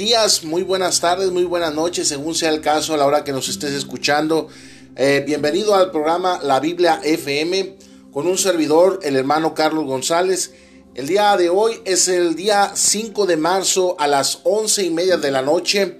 Días, 0.00 0.44
muy 0.44 0.62
buenas 0.62 0.98
tardes, 0.98 1.30
muy 1.30 1.44
buenas 1.44 1.74
noches, 1.74 2.08
según 2.08 2.34
sea 2.34 2.48
el 2.48 2.62
caso, 2.62 2.94
a 2.94 2.96
la 2.96 3.04
hora 3.04 3.22
que 3.22 3.32
nos 3.32 3.50
estés 3.50 3.72
escuchando. 3.72 4.48
Eh, 4.96 5.22
bienvenido 5.26 5.74
al 5.74 5.90
programa 5.90 6.40
La 6.42 6.58
Biblia 6.58 7.02
FM 7.04 7.76
con 8.10 8.26
un 8.26 8.38
servidor, 8.38 9.00
el 9.02 9.14
hermano 9.14 9.52
Carlos 9.52 9.84
González. 9.84 10.54
El 10.94 11.06
día 11.06 11.36
de 11.36 11.50
hoy 11.50 11.82
es 11.84 12.08
el 12.08 12.34
día 12.34 12.72
5 12.74 13.26
de 13.26 13.36
marzo 13.36 13.94
a 13.98 14.06
las 14.06 14.40
once 14.44 14.82
y 14.82 14.88
media 14.88 15.18
de 15.18 15.30
la 15.30 15.42
noche. 15.42 15.98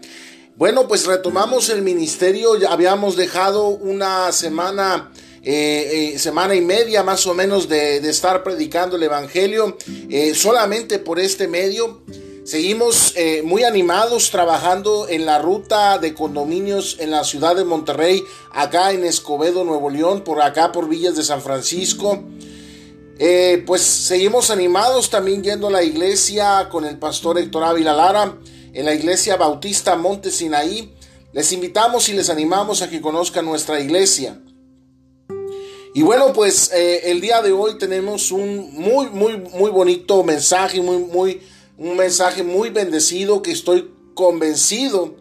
Bueno, 0.57 0.89
pues 0.89 1.05
retomamos 1.05 1.69
el 1.69 1.83
ministerio, 1.83 2.57
ya 2.57 2.73
habíamos 2.73 3.17
dejado 3.17 3.69
una 3.69 4.33
semana 4.33 5.13
eh, 5.43 6.13
eh, 6.15 6.19
semana 6.19 6.55
y 6.55 6.63
media 6.63 7.03
más 7.03 7.27
o 7.27 7.35
menos 7.35 7.69
de, 7.69 7.99
estar 7.99 8.43
predicando 8.43 8.97
el 8.97 9.03
Evangelio 9.03 9.77
solamente 10.33 10.99
por 10.99 11.21
este 11.21 11.49
medio. 11.49 12.03
Seguimos 12.51 13.13
eh, 13.15 13.43
muy 13.45 13.63
animados 13.63 14.33
trabajando 14.33 15.09
en 15.09 15.25
la 15.25 15.39
ruta 15.39 16.01
de 16.01 16.15
condominios 16.15 16.97
en 16.99 17.13
la 17.13 17.23
ciudad 17.23 17.55
de 17.55 17.63
Monterrey, 17.63 18.25
acá 18.51 18.91
en 18.91 19.05
Escobedo, 19.05 19.63
Nuevo 19.63 19.89
León, 19.89 20.25
por 20.25 20.43
acá 20.43 20.73
por 20.73 20.89
Villas 20.89 21.15
de 21.15 21.23
San 21.23 21.43
Francisco. 21.43 22.25
Eh, 23.21 23.63
pues 23.65 23.83
seguimos 23.83 24.51
animados 24.51 25.11
también 25.11 25.45
yendo 25.45 25.69
a 25.69 25.71
la 25.71 25.85
iglesia 25.85 26.69
con 26.69 26.85
el 26.85 26.99
pastor 26.99 27.39
Héctor 27.39 27.63
Ávila 27.63 27.93
Lara, 27.93 28.37
en 28.73 28.85
la 28.85 28.95
iglesia 28.95 29.37
Bautista 29.37 29.95
Monte 29.95 30.33
Sinaí. 30.33 30.93
Les 31.33 31.53
invitamos 31.53 32.09
y 32.09 32.15
les 32.15 32.31
animamos 32.31 32.83
a 32.83 32.91
que 32.91 33.01
conozcan 33.01 33.45
nuestra 33.45 33.79
iglesia. 33.79 34.41
Y 35.95 36.03
bueno, 36.03 36.33
pues 36.33 36.73
eh, 36.73 37.13
el 37.13 37.21
día 37.21 37.43
de 37.43 37.53
hoy 37.53 37.79
tenemos 37.79 38.33
un 38.33 38.75
muy, 38.75 39.09
muy, 39.09 39.37
muy 39.37 39.71
bonito 39.71 40.25
mensaje, 40.25 40.83
muy, 40.83 40.99
muy 40.99 41.41
un 41.81 41.97
mensaje 41.97 42.43
muy 42.43 42.69
bendecido 42.69 43.41
que 43.41 43.53
estoy 43.53 43.91
convencido 44.13 45.17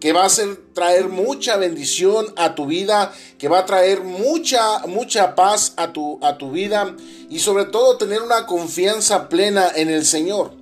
que 0.00 0.12
va 0.12 0.24
a 0.24 0.28
ser 0.28 0.56
traer 0.72 1.08
mucha 1.08 1.56
bendición 1.56 2.26
a 2.36 2.54
tu 2.54 2.66
vida, 2.66 3.12
que 3.36 3.48
va 3.48 3.60
a 3.60 3.66
traer 3.66 4.02
mucha 4.02 4.86
mucha 4.86 5.34
paz 5.34 5.72
a 5.76 5.92
tu 5.92 6.20
a 6.22 6.38
tu 6.38 6.52
vida 6.52 6.94
y 7.28 7.40
sobre 7.40 7.64
todo 7.64 7.96
tener 7.96 8.22
una 8.22 8.46
confianza 8.46 9.28
plena 9.28 9.72
en 9.74 9.90
el 9.90 10.06
Señor. 10.06 10.52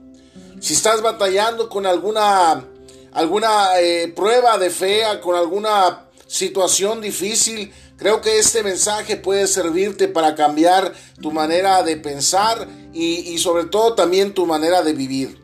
Si 0.61 0.73
estás 0.73 1.03
batallando 1.03 1.69
con 1.69 1.85
alguna 1.85 2.65
alguna 3.13 3.79
eh, 3.79 4.11
prueba 4.17 4.57
de 4.57 4.71
fe, 4.71 5.03
con 5.23 5.37
alguna 5.37 6.07
situación 6.27 7.03
difícil, 7.03 7.73
creo 7.99 8.23
que 8.23 8.39
este 8.39 8.63
mensaje 8.63 9.17
puede 9.17 9.47
servirte 9.47 10.09
para 10.09 10.35
cambiar 10.35 10.95
tu 11.21 11.31
manera 11.31 11.83
de 11.83 11.99
pensar 11.99 12.67
y, 12.95 13.35
y 13.35 13.39
sobre 13.39 13.65
todo 13.65 13.95
también 13.95 14.33
tu 14.33 14.47
manera 14.47 14.83
de 14.83 14.95
vivir. 14.95 15.42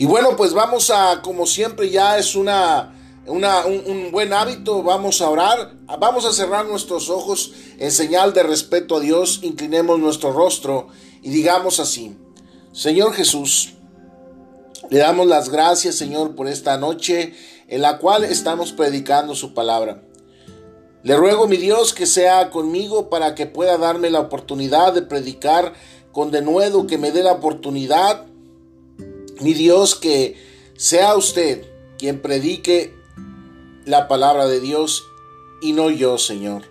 Y 0.00 0.06
bueno, 0.06 0.36
pues 0.36 0.54
vamos 0.54 0.90
a, 0.90 1.22
como 1.22 1.44
siempre 1.44 1.90
ya 1.90 2.18
es 2.18 2.36
una, 2.36 2.94
una 3.26 3.66
un, 3.66 4.12
buen 4.12 4.32
hábito, 4.32 4.84
vamos 4.84 5.20
a 5.20 5.28
orar, 5.28 5.74
vamos 5.98 6.24
a 6.24 6.32
cerrar 6.32 6.66
nuestros 6.66 7.10
ojos 7.10 7.52
en 7.78 7.90
señal 7.90 8.32
de 8.32 8.44
respeto 8.44 8.98
a 8.98 9.00
Dios, 9.00 9.40
inclinemos 9.42 9.98
nuestro 9.98 10.32
rostro 10.32 10.86
y 11.20 11.30
digamos 11.30 11.80
así, 11.80 12.16
Señor 12.72 13.12
Jesús, 13.12 13.74
le 14.88 15.00
damos 15.00 15.26
las 15.26 15.48
gracias, 15.48 15.96
Señor, 15.96 16.36
por 16.36 16.46
esta 16.46 16.78
noche 16.78 17.34
en 17.66 17.82
la 17.82 17.98
cual 17.98 18.22
estamos 18.22 18.70
predicando 18.70 19.34
su 19.34 19.52
palabra. 19.52 20.04
Le 21.02 21.16
ruego, 21.16 21.48
mi 21.48 21.56
Dios, 21.56 21.92
que 21.92 22.06
sea 22.06 22.50
conmigo 22.50 23.10
para 23.10 23.34
que 23.34 23.46
pueda 23.46 23.76
darme 23.78 24.10
la 24.10 24.20
oportunidad 24.20 24.92
de 24.92 25.02
predicar 25.02 25.74
con 26.12 26.30
denuedo, 26.30 26.86
que 26.86 26.98
me 26.98 27.10
dé 27.10 27.24
la 27.24 27.32
oportunidad 27.32 28.28
mi 29.40 29.54
Dios, 29.54 29.94
que 29.94 30.36
sea 30.76 31.16
usted 31.16 31.64
quien 31.98 32.20
predique 32.20 32.94
la 33.84 34.08
palabra 34.08 34.46
de 34.46 34.60
Dios 34.60 35.04
y 35.60 35.72
no 35.72 35.90
yo, 35.90 36.18
Señor. 36.18 36.62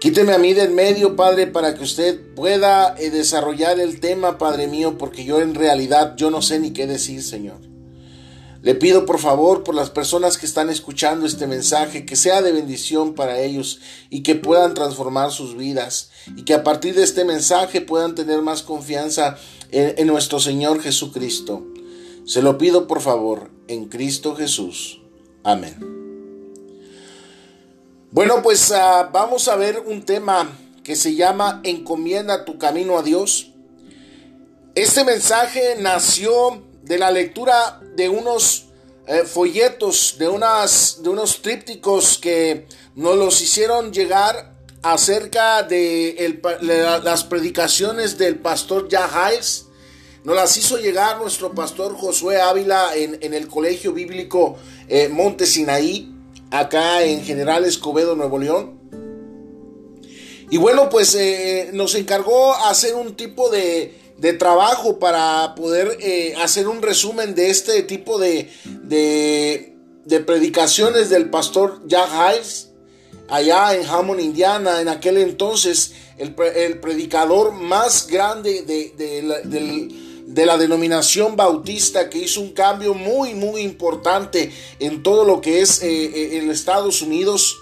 Quíteme 0.00 0.32
a 0.32 0.38
mí 0.38 0.54
del 0.54 0.70
medio, 0.70 1.14
Padre, 1.14 1.46
para 1.46 1.74
que 1.74 1.84
usted 1.84 2.18
pueda 2.34 2.96
eh, 2.98 3.10
desarrollar 3.10 3.78
el 3.78 4.00
tema, 4.00 4.38
Padre 4.38 4.66
mío, 4.66 4.96
porque 4.96 5.24
yo 5.24 5.40
en 5.40 5.54
realidad 5.54 6.14
yo 6.16 6.30
no 6.30 6.40
sé 6.40 6.58
ni 6.58 6.72
qué 6.72 6.86
decir, 6.86 7.22
Señor. 7.22 7.69
Le 8.62 8.74
pido 8.74 9.06
por 9.06 9.18
favor 9.18 9.64
por 9.64 9.74
las 9.74 9.88
personas 9.88 10.36
que 10.36 10.44
están 10.44 10.68
escuchando 10.68 11.24
este 11.24 11.46
mensaje, 11.46 12.04
que 12.04 12.14
sea 12.14 12.42
de 12.42 12.52
bendición 12.52 13.14
para 13.14 13.40
ellos 13.40 13.80
y 14.10 14.22
que 14.22 14.34
puedan 14.34 14.74
transformar 14.74 15.30
sus 15.30 15.56
vidas 15.56 16.10
y 16.36 16.44
que 16.44 16.52
a 16.52 16.62
partir 16.62 16.94
de 16.94 17.02
este 17.02 17.24
mensaje 17.24 17.80
puedan 17.80 18.14
tener 18.14 18.42
más 18.42 18.62
confianza 18.62 19.38
en, 19.70 20.06
nuestro 20.06 20.40
Señor 20.40 20.82
Jesucristo. 20.82 21.66
Se 22.26 22.42
lo 22.42 22.58
pido 22.58 22.86
por 22.86 23.00
favor 23.00 23.50
en 23.66 23.86
Cristo 23.86 24.36
Jesús. 24.36 25.00
Amén. 25.42 25.78
Bueno, 28.10 28.42
pues 28.42 28.72
ah, 28.72 29.08
vamos 29.10 29.48
a 29.48 29.56
ver 29.56 29.82
un 29.86 30.02
tema 30.02 30.50
que 30.84 30.96
se 30.96 31.14
llama 31.14 31.60
Encomienda 31.64 32.44
tu 32.44 32.58
camino 32.58 32.98
a 32.98 33.02
Dios. 33.02 33.52
Este 34.74 35.04
mensaje 35.04 35.76
nació 35.80 36.62
de 36.90 36.98
la 36.98 37.12
lectura 37.12 37.80
de 37.94 38.08
unos 38.08 38.64
eh, 39.06 39.22
folletos, 39.22 40.16
de, 40.18 40.26
unas, 40.26 41.00
de 41.00 41.08
unos 41.08 41.40
trípticos 41.40 42.18
que 42.18 42.66
nos 42.96 43.16
los 43.16 43.40
hicieron 43.40 43.92
llegar 43.92 44.56
acerca 44.82 45.62
de 45.62 46.40
las 47.04 47.22
predicaciones 47.22 48.18
del 48.18 48.40
pastor 48.40 48.88
Jaháez. 48.90 49.66
Nos 50.24 50.34
las 50.34 50.56
hizo 50.56 50.78
llegar 50.78 51.18
nuestro 51.18 51.54
pastor 51.54 51.96
Josué 51.96 52.40
Ávila 52.40 52.96
en, 52.96 53.34
el 53.34 53.46
colegio 53.46 53.92
bíblico 53.92 54.56
eh, 54.88 55.08
Monte 55.08 55.46
Sinaí, 55.46 56.12
acá 56.50 57.04
en 57.04 57.22
General 57.22 57.64
Escobedo, 57.64 58.16
Nuevo 58.16 58.36
León. 58.36 58.80
Y 60.50 60.56
bueno, 60.56 60.90
pues 60.90 61.14
eh, 61.14 61.70
nos 61.72 61.94
encargó 61.94 62.52
hacer 62.52 62.96
un 62.96 63.14
tipo 63.14 63.48
de, 63.48 63.99
de 64.20 64.34
trabajo 64.34 64.98
para 64.98 65.54
poder 65.54 65.96
eh, 66.00 66.34
hacer 66.42 66.68
un 66.68 66.82
resumen 66.82 67.34
de 67.34 67.48
este 67.48 67.82
tipo 67.82 68.18
de, 68.18 68.50
de, 68.84 70.20
predicaciones 70.26 71.08
del 71.08 71.30
pastor 71.30 71.80
Jack 71.86 72.10
Hiles 72.10 72.68
allá 73.28 73.74
en 73.74 73.86
Hammond, 73.86 74.20
Indiana, 74.20 74.80
en 74.82 74.88
aquel 74.88 75.16
entonces 75.16 75.92
el, 76.18 76.34
el 76.54 76.80
predicador 76.80 77.52
más 77.52 78.08
grande 78.08 78.62
de, 78.62 78.92
de, 80.26 80.46
la, 80.46 80.58
denominación 80.58 81.34
bautista 81.34 82.10
que 82.10 82.18
hizo 82.18 82.42
un 82.42 82.52
cambio 82.52 82.92
muy, 82.92 83.34
muy 83.34 83.62
importante 83.62 84.52
en 84.80 85.02
todo 85.02 85.24
lo 85.24 85.40
que 85.40 85.62
es 85.62 85.82
eh, 85.82 86.36
eh 86.36 86.50
Estados 86.50 87.00
Unidos 87.00 87.56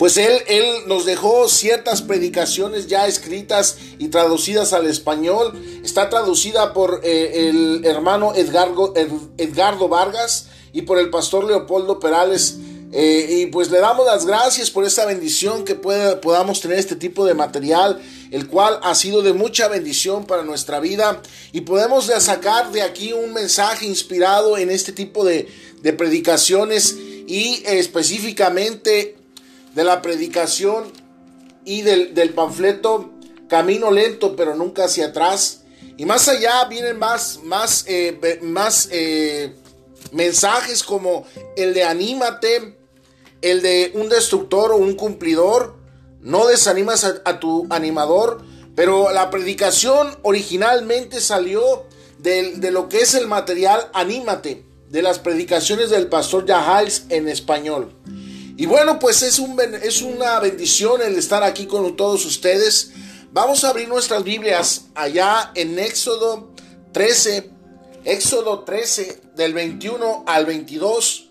pues 0.00 0.16
él, 0.16 0.32
él 0.46 0.64
nos 0.86 1.04
dejó 1.04 1.46
ciertas 1.46 2.00
predicaciones 2.00 2.86
ya 2.86 3.06
escritas 3.06 3.76
y 3.98 4.08
traducidas 4.08 4.72
al 4.72 4.86
español. 4.86 5.52
Está 5.84 6.08
traducida 6.08 6.72
por 6.72 7.02
eh, 7.04 7.50
el 7.50 7.84
hermano 7.84 8.32
Edgardo, 8.34 9.88
Vargas 9.90 10.46
y 10.72 10.82
por 10.82 10.98
el 10.98 11.10
pastor 11.10 11.44
Leopoldo 11.44 12.00
Perales. 12.00 12.56
Eh, 12.92 13.40
y 13.42 13.46
pues 13.48 13.70
le 13.70 13.78
damos 13.78 14.06
las 14.06 14.24
gracias 14.24 14.70
por 14.70 14.86
esta 14.86 15.04
bendición 15.04 15.66
que 15.66 15.74
podamos 15.74 16.62
tener 16.62 16.78
este 16.78 16.96
tipo 16.96 17.26
de 17.26 17.34
material, 17.34 18.00
el 18.30 18.48
cual 18.48 18.80
ha 18.82 18.94
sido 18.94 19.20
de 19.20 19.34
mucha 19.34 19.68
bendición 19.68 20.24
para 20.24 20.44
nuestra 20.44 20.80
vida. 20.80 21.20
Y 21.52 21.60
podemos 21.60 22.06
sacar 22.06 22.72
de 22.72 22.80
aquí 22.80 23.12
un 23.12 23.34
mensaje 23.34 23.84
inspirado 23.84 24.56
en 24.56 24.70
este 24.70 24.92
tipo 24.92 25.26
de, 25.26 25.46
de 25.82 25.92
predicaciones 25.92 26.96
y 27.26 27.62
específicamente 27.66 29.19
de 29.74 29.84
la 29.84 30.02
predicación 30.02 30.92
y 31.64 31.82
del, 31.82 32.30
panfleto 32.34 33.10
Camino 33.48 33.90
lento 33.90 34.36
pero 34.36 34.54
nunca 34.54 34.84
hacia 34.84 35.06
atrás. 35.06 35.62
Y 35.96 36.06
más 36.06 36.28
allá 36.28 36.64
vienen 36.66 36.98
más, 36.98 37.40
más, 37.42 37.84
eh, 37.88 38.38
más 38.42 38.88
eh, 38.92 39.54
mensajes 40.12 40.82
como 40.82 41.26
el 41.56 41.74
de 41.74 41.84
anímate, 41.84 42.78
el 43.42 43.60
de 43.60 43.90
un 43.94 44.08
destructor 44.08 44.72
o 44.72 44.76
un 44.76 44.94
cumplidor. 44.94 45.76
No 46.20 46.46
desanimas 46.46 47.04
a, 47.04 47.40
tu 47.40 47.66
animador, 47.70 48.42
pero 48.76 49.10
la 49.10 49.30
predicación 49.30 50.16
originalmente 50.22 51.20
salió 51.20 51.84
de, 52.18 52.56
de, 52.56 52.70
lo 52.70 52.88
que 52.88 52.98
es 52.98 53.14
el 53.14 53.26
material 53.26 53.88
Anímate, 53.94 54.64
de 54.90 55.02
las 55.02 55.18
predicaciones 55.18 55.88
del 55.90 56.08
pastor 56.08 56.44
Yahals 56.44 57.04
en 57.08 57.28
español. 57.28 57.94
Y 58.60 58.66
bueno, 58.66 58.98
pues 58.98 59.22
es, 59.22 59.38
un, 59.38 59.58
es 59.58 60.02
una 60.02 60.38
bendición 60.38 61.00
el 61.00 61.16
estar 61.16 61.42
aquí 61.42 61.64
con 61.64 61.96
todos 61.96 62.26
ustedes. 62.26 62.92
Vamos 63.32 63.64
a 63.64 63.70
abrir 63.70 63.88
nuestras 63.88 64.22
Biblias 64.22 64.84
allá 64.94 65.50
en 65.54 65.78
Éxodo 65.78 66.50
13, 66.92 67.52
Éxodo 68.04 68.62
13 68.64 69.22
del 69.34 69.54
21 69.54 70.24
al 70.26 70.44
22. 70.44 71.30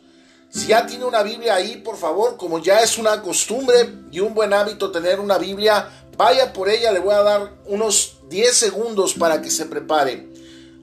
Si 0.49 0.67
ya 0.69 0.87
tiene 0.87 1.05
una 1.05 1.21
Biblia 1.21 1.53
ahí, 1.53 1.75
por 1.77 1.97
favor, 1.97 2.35
como 2.35 2.57
ya 2.57 2.79
es 2.79 2.97
una 2.97 3.21
costumbre 3.21 3.93
y 4.11 4.21
un 4.21 4.33
buen 4.33 4.51
hábito 4.51 4.91
tener 4.91 5.19
una 5.19 5.37
Biblia, 5.37 6.09
vaya 6.17 6.51
por 6.51 6.67
ella, 6.67 6.91
le 6.91 6.99
voy 6.99 7.13
a 7.13 7.21
dar 7.21 7.59
unos 7.67 8.21
10 8.27 8.55
segundos 8.55 9.13
para 9.13 9.39
que 9.39 9.51
se 9.51 9.67
prepare. 9.67 10.27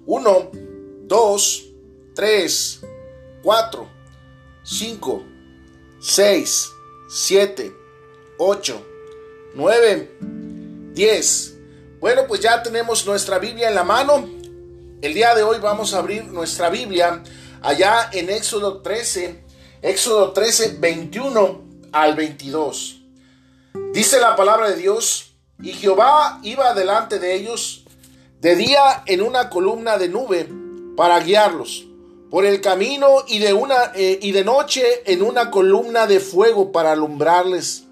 1, 0.06 0.50
2, 1.08 1.64
3, 2.14 2.81
4, 3.42 3.88
5, 4.62 5.35
6, 5.98 6.72
7, 7.08 7.76
8, 8.38 8.87
9, 9.54 10.19
10. 10.93 11.54
Bueno, 12.00 12.26
pues 12.28 12.40
ya 12.40 12.62
tenemos 12.62 13.06
nuestra 13.06 13.38
Biblia 13.38 13.69
en 13.69 13.75
la 13.75 13.84
mano. 13.84 14.28
El 15.00 15.14
día 15.14 15.34
de 15.34 15.43
hoy 15.43 15.58
vamos 15.58 15.94
a 15.94 15.98
abrir 15.98 16.25
nuestra 16.25 16.69
Biblia 16.69 17.22
allá 17.62 18.10
en 18.12 18.28
Éxodo 18.28 18.82
13, 18.82 19.43
Éxodo 19.81 20.32
13, 20.32 20.76
21 20.78 21.64
al 21.93 22.14
22. 22.14 23.00
Dice 23.92 24.20
la 24.20 24.37
palabra 24.37 24.70
de 24.70 24.76
Dios, 24.76 25.32
y 25.62 25.72
Jehová 25.72 26.40
iba 26.42 26.75
delante 26.75 27.19
de 27.19 27.34
ellos 27.34 27.84
de 28.40 28.54
día 28.54 29.02
en 29.06 29.22
una 29.22 29.49
columna 29.49 29.96
de 29.96 30.10
nube 30.10 30.49
para 30.94 31.20
guiarlos 31.20 31.87
por 32.31 32.44
el 32.44 32.61
camino 32.61 33.25
y 33.28 33.38
de, 33.38 33.52
una, 33.52 33.93
eh, 33.94 34.19
y 34.20 34.32
de 34.32 34.44
noche 34.44 35.02
en 35.06 35.23
una 35.23 35.50
columna 35.50 36.06
de 36.06 36.20
fuego 36.20 36.73
para 36.73 36.93
alumbrarles, 36.93 37.84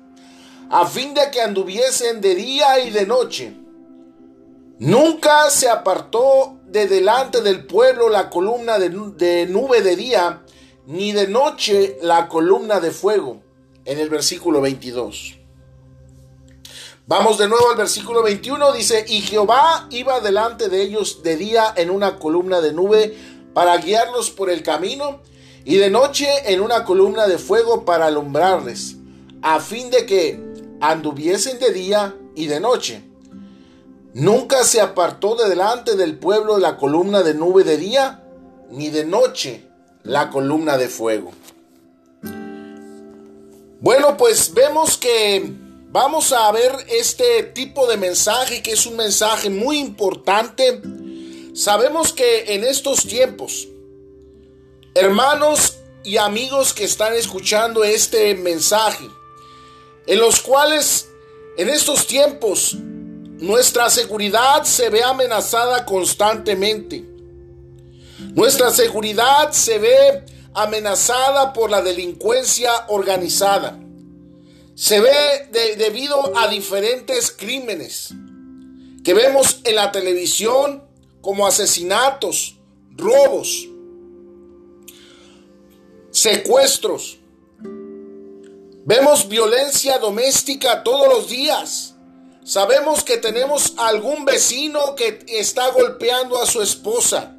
a 0.71 0.87
fin 0.87 1.15
de 1.15 1.31
que 1.31 1.41
anduviesen 1.41 2.21
de 2.21 2.35
día 2.35 2.81
y 2.81 2.91
de 2.91 3.07
noche. 3.07 3.55
Nunca 4.79 5.51
se 5.51 5.69
apartó 5.69 6.59
de 6.67 6.89
delante 6.89 7.41
del 7.43 7.65
pueblo 7.65 8.09
la 8.09 8.29
columna 8.29 8.79
de, 8.79 8.91
de 8.91 9.47
nube 9.47 9.83
de 9.83 9.95
día, 9.95 10.43
ni 10.87 11.13
de 11.13 11.29
noche 11.29 11.97
la 12.03 12.29
columna 12.29 12.81
de 12.81 12.91
fuego, 12.91 13.41
en 13.85 14.01
el 14.01 14.11
versículo 14.11 14.61
22. 14.61 15.39
Vamos 17.07 17.37
de 17.37 17.49
nuevo 17.49 17.71
al 17.71 17.77
versículo 17.77 18.23
21, 18.23 18.73
dice, 18.73 19.05
y 19.07 19.21
Jehová 19.21 19.89
iba 19.91 20.21
delante 20.21 20.71
de 20.71 20.81
ellos 20.81 21.23
de 21.23 21.37
día 21.37 21.73
en 21.77 21.91
una 21.91 22.19
columna 22.19 22.63
de 22.63 22.73
nube 22.73 23.15
para 23.55 23.77
guiarlos 23.79 24.31
por 24.31 24.51
el 24.51 24.62
camino, 24.62 25.21
y 25.65 25.77
de 25.77 25.89
noche 25.89 26.29
en 26.53 26.61
una 26.61 26.85
columna 26.85 27.27
de 27.27 27.39
fuego 27.39 27.85
para 27.85 28.06
alumbrarles, 28.06 28.97
a 29.41 29.61
fin 29.61 29.91
de 29.91 30.05
que 30.05 30.39
anduviesen 30.81 31.59
de 31.59 31.73
día 31.73 32.15
y 32.35 32.47
de 32.47 32.61
noche. 32.61 33.03
Nunca 34.12 34.65
se 34.65 34.81
apartó 34.81 35.35
de 35.37 35.49
delante 35.49 35.97
del 35.97 36.19
pueblo 36.19 36.59
la 36.59 36.77
columna 36.77 37.23
de 37.23 37.35
nube 37.35 37.65
de 37.65 37.79
día, 37.79 38.23
ni 38.71 38.91
de 38.91 39.06
noche 39.06 39.67
la 40.03 40.29
columna 40.29 40.77
de 40.77 40.89
fuego. 40.89 41.33
Bueno, 43.81 44.17
pues 44.17 44.53
vemos 44.53 44.99
que 44.99 45.65
Vamos 45.95 46.33
a 46.33 46.50
ver 46.50 46.73
este 46.89 47.45
tipo 47.45 47.87
de 47.87 47.97
mensaje 47.97 48.62
que 48.62 48.73
es 48.73 48.85
un 48.85 48.97
mensaje 48.97 49.49
muy 49.49 49.79
importante. 49.79 50.83
Sabemos 51.55 52.12
que 52.12 52.55
en 52.55 52.65
estos 52.65 53.06
tiempos, 53.06 53.69
hermanos 54.95 55.79
y 56.03 56.17
amigos 56.17 56.73
que 56.75 56.85
están 56.85 57.15
escuchando 57.15 57.85
este 57.85 58.35
mensaje, 58.35 59.09
en 60.06 60.19
los 60.19 60.41
cuales 60.41 61.09
en 61.56 61.69
estos 61.71 62.06
tiempos 62.06 62.75
nuestra 62.75 63.89
seguridad 63.89 64.65
se 64.65 64.91
ve 64.91 65.03
amenazada 65.03 65.87
constantemente. 65.87 67.05
Nuestra 68.35 68.71
seguridad 68.71 69.53
se 69.53 69.79
ve 69.79 70.25
amenazada 70.55 71.53
por 71.53 71.71
la 71.71 71.81
delincuencia 71.83 72.71
organizada 72.89 73.81
se 74.75 75.00
ve 75.00 75.49
debido 75.77 76.37
a 76.37 76.49
diferentes 76.49 77.31
crímenes 77.31 78.12
que 79.05 79.15
vemos 79.15 79.61
en 79.65 79.77
la 79.77 79.93
televisión 79.93 80.84
como 81.25 81.47
asesinatos, 81.47 82.56
robos, 82.91 83.67
secuestros. 86.11 87.17
Vemos 88.85 89.26
violencia 89.26 89.99
doméstica 89.99 90.85
todos 90.85 91.09
los 91.09 91.31
días. 91.31 91.94
Sabemos 92.44 93.03
que 93.03 93.17
tenemos 93.17 93.73
algún 93.79 94.26
vecino 94.26 94.94
que 94.94 95.25
está 95.26 95.71
golpeando 95.71 96.43
a 96.43 96.44
su 96.44 96.61
esposa. 96.61 97.35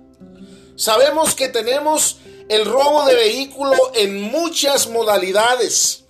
Sabemos 0.75 1.35
que 1.35 1.49
tenemos 1.49 2.17
el 2.49 2.65
robo 2.65 3.05
de 3.05 3.13
vehículo 3.13 3.75
en 3.93 4.19
muchas 4.19 4.89
modalidades. 4.89 6.05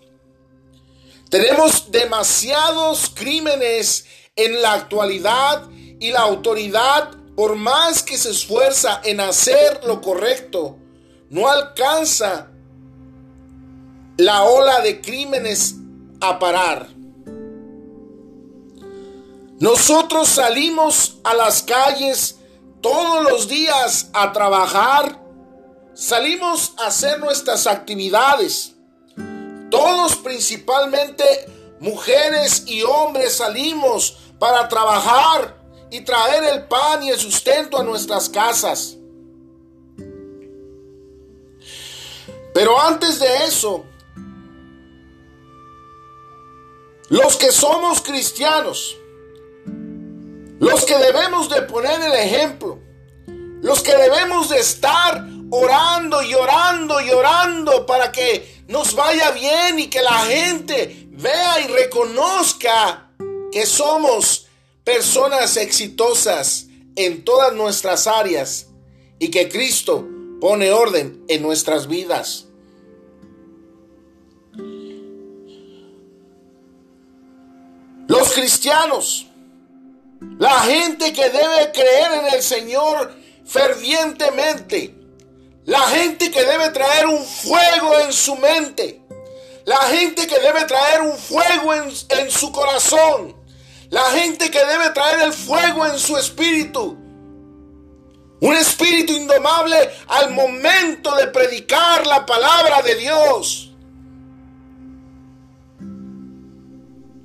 Tenemos 1.30 1.92
demasiados 1.92 3.12
crímenes 3.13 4.06
en 4.38 4.62
la 4.62 4.72
actualidad 4.72 5.68
y 6.00 6.12
la 6.12 6.22
autoridad, 6.22 7.12
por 7.36 7.56
más 7.56 8.02
que 8.02 8.18
se 8.18 8.32
esfuerza 8.32 9.02
en 9.04 9.20
hacer 9.20 9.82
lo 9.86 10.02
correcto, 10.02 10.78
no 11.30 11.50
alcanza 11.50 12.48
la 14.18 14.44
ola 14.44 14.80
de 14.80 15.02
crímenes 15.02 15.76
a 16.22 16.40
parar. 16.40 16.88
Nosotros 19.60 20.30
salimos 20.30 21.18
a 21.24 21.34
las 21.34 21.62
calles 21.62 22.38
todos 22.82 23.24
los 23.24 23.48
días 23.48 24.10
a 24.14 24.32
trabajar, 24.32 25.20
salimos 25.94 26.74
a 26.78 26.88
hacer 26.88 27.20
nuestras 27.20 27.68
actividades. 27.68 28.76
Todos 29.70 30.16
principalmente 30.18 31.24
mujeres 31.80 32.64
y 32.68 32.84
hombres 32.84 33.34
salimos 33.38 34.18
para 34.40 34.70
trabajar 34.70 35.55
y 35.92 36.02
traer 36.02 36.44
el 36.44 36.64
pan 36.68 37.04
y 37.04 37.10
el 37.10 37.20
sustento 37.20 37.78
a 37.78 37.84
nuestras 37.84 38.30
casas. 38.30 38.98
Pero 42.54 42.80
antes 42.80 43.20
de 43.20 43.46
eso, 43.46 43.86
los 47.10 47.36
que 47.36 47.51
somos 47.51 48.01
cristianos, 48.01 48.98
los 50.60 50.86
que 50.86 50.98
debemos 50.98 51.50
de 51.50 51.63
poner 51.63 52.01
el 52.01 52.13
ejemplo, 52.13 52.80
los 53.62 53.82
que 53.82 53.96
debemos 53.96 54.50
de 54.50 54.60
estar 54.60 55.25
orando 55.51 56.22
y 56.22 56.34
orando 56.34 57.01
y 57.01 57.10
orando 57.12 57.86
para 57.86 58.12
que 58.12 58.63
nos 58.68 58.96
vaya 58.96 59.32
bien 59.32 59.80
y 59.80 59.88
que 59.88 60.01
la 60.01 60.20
gente 60.20 61.08
vea 61.12 61.60
y 61.62 61.68
reconozca 61.68 63.12
que 63.51 63.65
somos 63.65 64.45
personas 64.86 65.58
exitosas 65.58 66.68
en 66.96 67.25
todas 67.25 67.54
nuestras 67.54 68.08
áreas 68.08 68.68
y 69.20 69.30
que 69.30 69.50
Cristo 69.50 70.08
pone 70.39 70.72
orden 70.72 71.25
en 71.27 71.42
nuestras 71.42 71.88
vidas. 71.88 72.46
Los 78.08 78.32
cristianos, 78.34 79.27
la 80.38 80.62
gente 80.62 81.12
que 81.12 81.30
debe 81.30 81.72
creer 81.74 82.12
en 82.24 82.34
el 82.34 82.42
Señor 82.42 83.13
fervientemente, 83.46 84.96
la 85.65 85.82
gente 85.82 86.30
que 86.30 86.44
debe 86.44 86.70
traer 86.70 87.08
un 87.08 87.25
fuego 87.25 88.00
en 88.00 88.13
su 88.13 88.36
mente. 88.36 89.01
La 89.65 89.77
gente 89.77 90.27
que 90.27 90.39
debe 90.39 90.63
traer 90.65 91.01
un 91.01 91.18
fuego 91.18 91.74
en, 91.74 92.30
su 92.30 92.51
corazón. 92.51 93.36
La 93.89 94.04
gente 94.12 94.50
que 94.50 94.65
debe 94.65 94.89
traer 94.92 95.22
el 95.22 95.34
fuego 95.34 95.86
en 95.86 96.00
su 96.00 96.18
espíritu. 96.18 96.98
Un 98.42 98.56
espíritu 98.56 99.13
indomable 99.13 99.75
al 100.08 100.32
momento 100.32 101.15
de 101.15 101.27
predicar 101.27 102.06
la 102.06 102.25
palabra 102.25 102.82
de 102.82 102.96
Dios. 102.96 103.72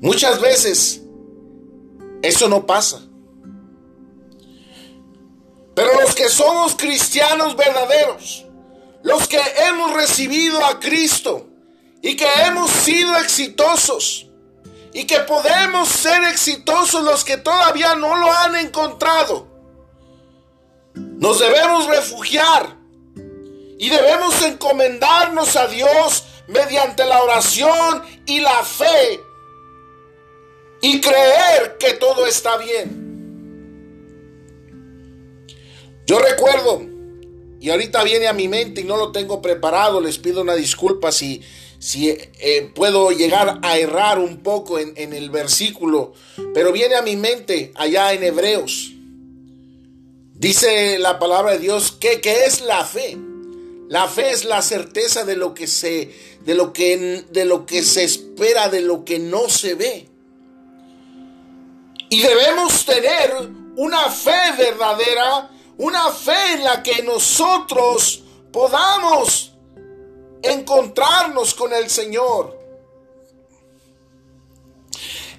Muchas 0.00 0.40
veces 0.40 1.02
eso 2.22 2.48
no 2.48 2.64
pasa. 2.66 3.02
Pero 5.74 6.00
los 6.00 6.14
que 6.14 6.28
somos 6.28 6.74
cristianos 6.74 7.56
verdaderos, 7.56 8.46
los 9.02 9.26
que 9.28 9.40
hemos 9.68 9.94
recibido 9.94 10.64
a 10.64 10.78
Cristo 10.78 11.48
y 12.02 12.16
que 12.16 12.26
hemos 12.46 12.70
sido 12.70 13.16
exitosos 13.18 14.29
y 14.92 15.04
que 15.04 15.20
podemos 15.20 15.88
ser 15.88 16.24
exitosos 16.24 17.02
los 17.04 17.24
que 17.24 17.36
todavía 17.36 17.94
no 17.94 18.16
lo 18.16 18.32
han 18.32 18.56
encontrado, 18.56 19.46
nos 20.94 21.38
debemos 21.38 21.86
refugiar 21.86 22.76
y 23.78 23.88
debemos 23.88 24.42
encomendarnos 24.42 25.56
a 25.56 25.66
Dios 25.68 26.24
mediante 26.48 27.04
la 27.04 27.22
oración 27.22 28.02
y 28.26 28.40
la 28.40 28.64
fe 28.64 29.20
y 30.82 31.00
creer 31.00 31.76
que 31.78 31.94
todo 31.94 32.26
está 32.26 32.56
bien. 32.56 33.00
Yo 36.06 36.18
recuerdo, 36.18 36.82
y 37.60 37.70
ahorita 37.70 38.02
viene 38.02 38.26
a 38.26 38.32
mi 38.32 38.48
mente 38.48 38.80
y 38.80 38.84
no 38.84 38.96
lo 38.96 39.12
tengo 39.12 39.40
preparado, 39.40 40.00
les 40.00 40.18
pido 40.18 40.42
una 40.42 40.54
disculpa 40.54 41.12
si, 41.12 41.42
si 41.80 42.10
eh, 42.10 42.70
puedo 42.74 43.10
llegar 43.10 43.58
a 43.62 43.78
errar 43.78 44.18
un 44.18 44.42
poco 44.42 44.78
en, 44.78 44.94
el 45.14 45.30
versículo, 45.30 46.12
pero 46.52 46.72
viene 46.72 46.94
a 46.94 47.02
mi 47.02 47.16
mente 47.16 47.72
allá 47.74 48.12
en 48.12 48.22
Hebreos. 48.22 48.92
Dice 50.34 50.98
la 50.98 51.18
palabra 51.18 51.52
de 51.52 51.58
Dios 51.58 51.92
que, 51.92 52.20
que 52.20 52.44
es 52.44 52.60
la 52.60 52.84
fe. 52.84 53.16
La 53.88 54.08
fe 54.08 54.30
es 54.30 54.44
la 54.44 54.60
certeza 54.60 55.24
de 55.24 55.36
lo 55.36 55.54
que 55.54 55.66
se 55.66 56.14
de 56.44 56.54
lo 56.54 56.72
que 56.72 57.24
de 57.30 57.44
lo 57.46 57.64
que 57.64 57.82
se 57.82 58.04
espera, 58.04 58.68
de 58.68 58.82
lo 58.82 59.04
que 59.04 59.18
no 59.18 59.48
se 59.48 59.74
ve. 59.74 60.06
Y 62.10 62.20
debemos 62.20 62.84
tener 62.84 63.32
una 63.76 64.10
fe 64.10 64.52
verdadera, 64.58 65.50
una 65.78 66.10
fe 66.12 66.52
en 66.54 66.64
la 66.64 66.82
que 66.82 67.02
nosotros 67.02 68.22
podamos 68.52 69.49
encontrarnos 70.42 71.54
con 71.54 71.72
el 71.72 71.88
Señor. 71.90 72.58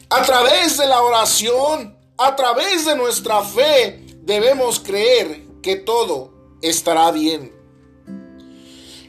A 0.10 0.22
través 0.24 0.78
de 0.78 0.88
la 0.88 1.02
oración, 1.02 1.98
a 2.18 2.36
través 2.36 2.86
de 2.86 2.96
nuestra 2.96 3.42
fe, 3.42 4.06
debemos 4.22 4.80
creer 4.80 5.46
que 5.62 5.78
todo 5.78 6.34
estará 6.62 7.12
bien. 7.12 7.56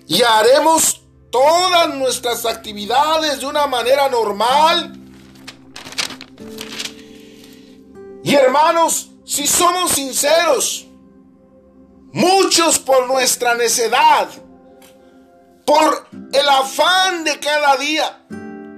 Y 0.07 0.23
haremos 0.23 1.03
todas 1.31 1.95
nuestras 1.95 2.45
actividades 2.47 3.41
de 3.41 3.47
una 3.47 3.67
manera 3.67 4.09
normal. 4.09 4.93
Y 8.23 8.35
hermanos, 8.35 9.09
si 9.25 9.47
somos 9.47 9.93
sinceros, 9.93 10.87
muchos 12.13 12.79
por 12.79 13.09
nuestra 13.09 13.55
necedad, 13.55 14.29
por 15.73 16.07
el 16.35 16.49
afán 16.51 17.25
de 17.25 17.39
cada 17.41 17.77
día, 17.79 18.27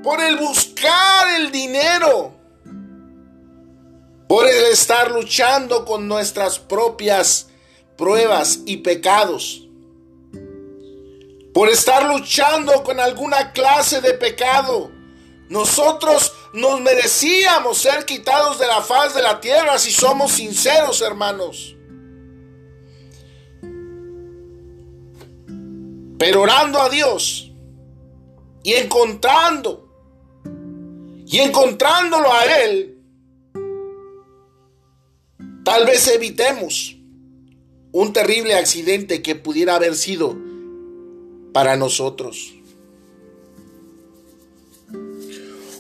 por 0.05 0.21
el 0.21 0.37
buscar 0.37 1.41
el 1.41 1.51
dinero, 1.51 2.33
por 4.29 4.47
el 4.47 4.67
estar 4.67 5.11
luchando 5.11 5.85
con 5.85 6.07
nuestras 6.07 6.61
propias 6.61 7.49
pruebas 7.99 8.61
y 8.65 8.77
pecados, 8.77 9.67
por 11.53 11.69
estar 11.69 12.05
luchando 12.05 12.85
con 12.85 13.01
alguna 13.01 13.51
clase 13.51 14.01
de 14.01 14.15
pecado. 14.15 14.93
Nosotros 15.49 16.33
nos 16.53 16.81
merecíamos 16.81 17.79
ser 17.79 18.05
quitados 18.05 18.61
de 18.61 18.69
la 18.69 18.83
faz 18.83 19.17
de 19.17 19.23
la 19.23 19.41
tierra 19.41 19.81
si 19.81 19.91
somos 19.91 20.31
sinceros, 20.31 21.01
hermanos. 21.01 21.74
Pero 26.19 26.43
orando 26.43 26.81
a 26.81 26.89
Dios 26.89 27.51
y 28.63 28.75
encontrando 28.75 29.89
y 31.27 31.39
encontrándolo 31.39 32.33
a 32.33 32.45
Él, 32.63 32.99
tal 35.65 35.87
vez 35.87 36.07
evitemos 36.09 36.97
un 37.93 38.13
terrible 38.13 38.55
accidente 38.55 39.23
que 39.23 39.35
pudiera 39.35 39.77
haber 39.77 39.95
sido 39.97 40.37
para 41.53 41.77
nosotros. 41.77 42.55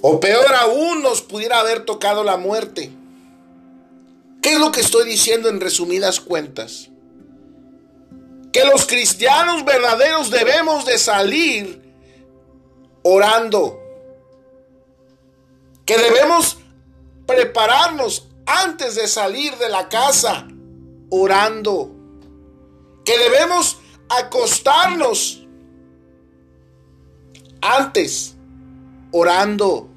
O 0.00 0.20
peor 0.20 0.54
aún, 0.54 1.02
nos 1.02 1.22
pudiera 1.22 1.60
haber 1.60 1.84
tocado 1.84 2.24
la 2.24 2.36
muerte. 2.36 2.90
¿Qué 4.42 4.52
es 4.52 4.58
lo 4.58 4.70
que 4.70 4.80
estoy 4.80 5.08
diciendo 5.08 5.48
en 5.48 5.60
resumidas 5.60 6.20
cuentas? 6.20 6.90
Los 8.64 8.86
cristianos 8.86 9.64
verdaderos 9.64 10.30
debemos 10.30 10.86
de 10.86 10.98
salir 10.98 11.82
orando. 13.02 13.78
Que 15.84 15.98
debemos 15.98 16.58
prepararnos 17.26 18.28
antes 18.46 18.94
de 18.94 19.06
salir 19.06 19.54
de 19.56 19.68
la 19.68 19.88
casa 19.88 20.48
orando. 21.10 21.90
Que 23.04 23.18
debemos 23.18 23.78
acostarnos 24.08 25.46
antes, 27.60 28.34
orando. 29.10 29.90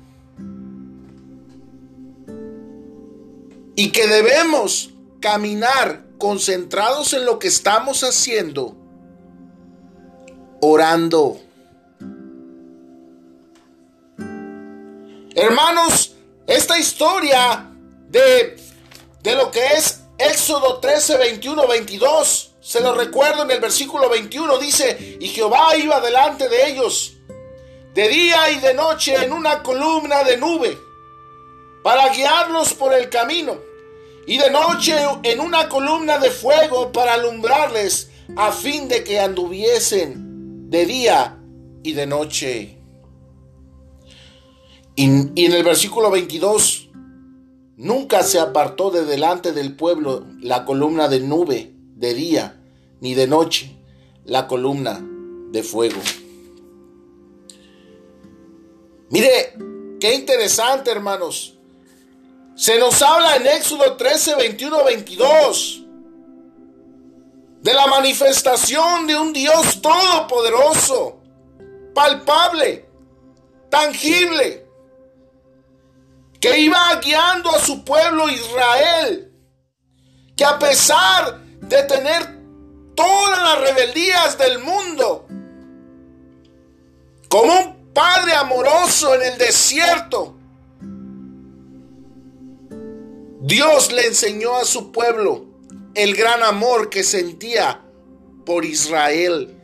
Y 3.75 3.91
que 3.91 4.07
debemos 4.07 4.89
caminar 5.21 6.06
concentrados 6.17 7.13
en 7.13 7.25
lo 7.25 7.39
que 7.39 7.47
estamos 7.47 8.03
haciendo, 8.03 8.75
orando. 10.61 11.39
Hermanos, 15.35 16.15
esta 16.47 16.79
historia 16.79 17.69
de, 18.09 18.57
de 19.21 19.35
lo 19.35 19.51
que 19.51 19.65
es 19.75 20.01
Éxodo 20.17 20.79
13, 20.79 21.17
21, 21.17 21.67
22, 21.67 22.51
se 22.59 22.81
lo 22.81 22.95
recuerdo 22.95 23.43
en 23.43 23.51
el 23.51 23.61
versículo 23.61 24.09
21, 24.09 24.57
dice, 24.57 25.17
y 25.19 25.27
Jehová 25.27 25.75
iba 25.77 26.01
delante 26.01 26.49
de 26.49 26.69
ellos 26.69 27.13
de 27.93 28.07
día 28.09 28.51
y 28.51 28.59
de 28.59 28.75
noche 28.75 29.15
en 29.15 29.33
una 29.33 29.63
columna 29.63 30.23
de 30.23 30.37
nube, 30.37 30.77
para 31.83 32.09
guiarlos 32.09 32.73
por 32.73 32.93
el 32.93 33.09
camino, 33.09 33.57
y 34.27 34.37
de 34.37 34.51
noche 34.51 34.93
en 35.23 35.39
una 35.39 35.69
columna 35.69 36.19
de 36.19 36.29
fuego 36.29 36.91
para 36.91 37.13
alumbrarles, 37.13 38.11
a 38.35 38.51
fin 38.51 38.89
de 38.89 39.05
que 39.05 39.21
anduviesen 39.21 40.69
de 40.69 40.85
día 40.85 41.39
y 41.81 41.93
de 41.93 42.05
noche. 42.05 42.77
Y, 44.95 45.05
en 45.05 45.53
el 45.53 45.63
versículo 45.63 46.11
22, 46.11 46.89
nunca 47.77 48.21
se 48.21 48.39
apartó 48.39 48.91
de 48.91 49.05
delante 49.05 49.53
del 49.53 49.77
pueblo 49.77 50.25
la 50.41 50.65
columna 50.65 51.07
de 51.07 51.21
nube 51.21 51.73
de 51.95 52.13
día, 52.13 52.61
ni 52.99 53.15
de 53.15 53.27
noche 53.27 53.77
la 54.25 54.47
columna 54.47 54.99
de 55.51 55.63
fuego. 55.63 56.01
Mire, 59.09 59.53
qué 60.01 60.15
interesante, 60.15 60.91
hermanos. 60.91 61.56
Se 62.57 62.79
nos 62.79 63.03
habla 63.03 63.35
en 63.35 63.45
Éxodo 63.45 63.95
13, 63.95 64.35
21, 64.35 64.83
22 64.83 65.83
de 67.61 67.73
la 67.73 67.85
manifestación 67.85 69.05
de 69.05 69.15
un 69.15 69.31
Dios 69.31 69.79
todopoderoso, 69.79 71.21
palpable, 71.93 72.89
tangible, 73.69 74.65
que 76.39 76.57
iba 76.59 76.95
guiando 76.99 77.51
a 77.51 77.59
su 77.59 77.85
pueblo 77.85 78.27
Israel, 78.27 79.31
que 80.35 80.43
a 80.43 80.57
pesar 80.57 81.39
de 81.61 81.83
tener 81.83 82.39
todas 82.95 83.39
las 83.39 83.69
rebeldías 83.69 84.35
del 84.35 84.57
mundo, 84.59 85.27
como 87.29 87.53
un 87.53 87.93
Padre 87.93 88.33
amoroso 88.33 89.13
en 89.13 89.23
el 89.23 89.37
desierto. 89.37 90.36
Dios 93.47 93.93
le 93.93 94.07
enseñó 94.07 94.57
a 94.57 94.65
su 94.65 94.91
pueblo 94.91 95.45
el 95.95 96.17
gran 96.17 96.43
amor 96.43 96.89
que 96.89 97.01
sentía 97.01 97.81
por 98.45 98.65
Israel. 98.65 99.57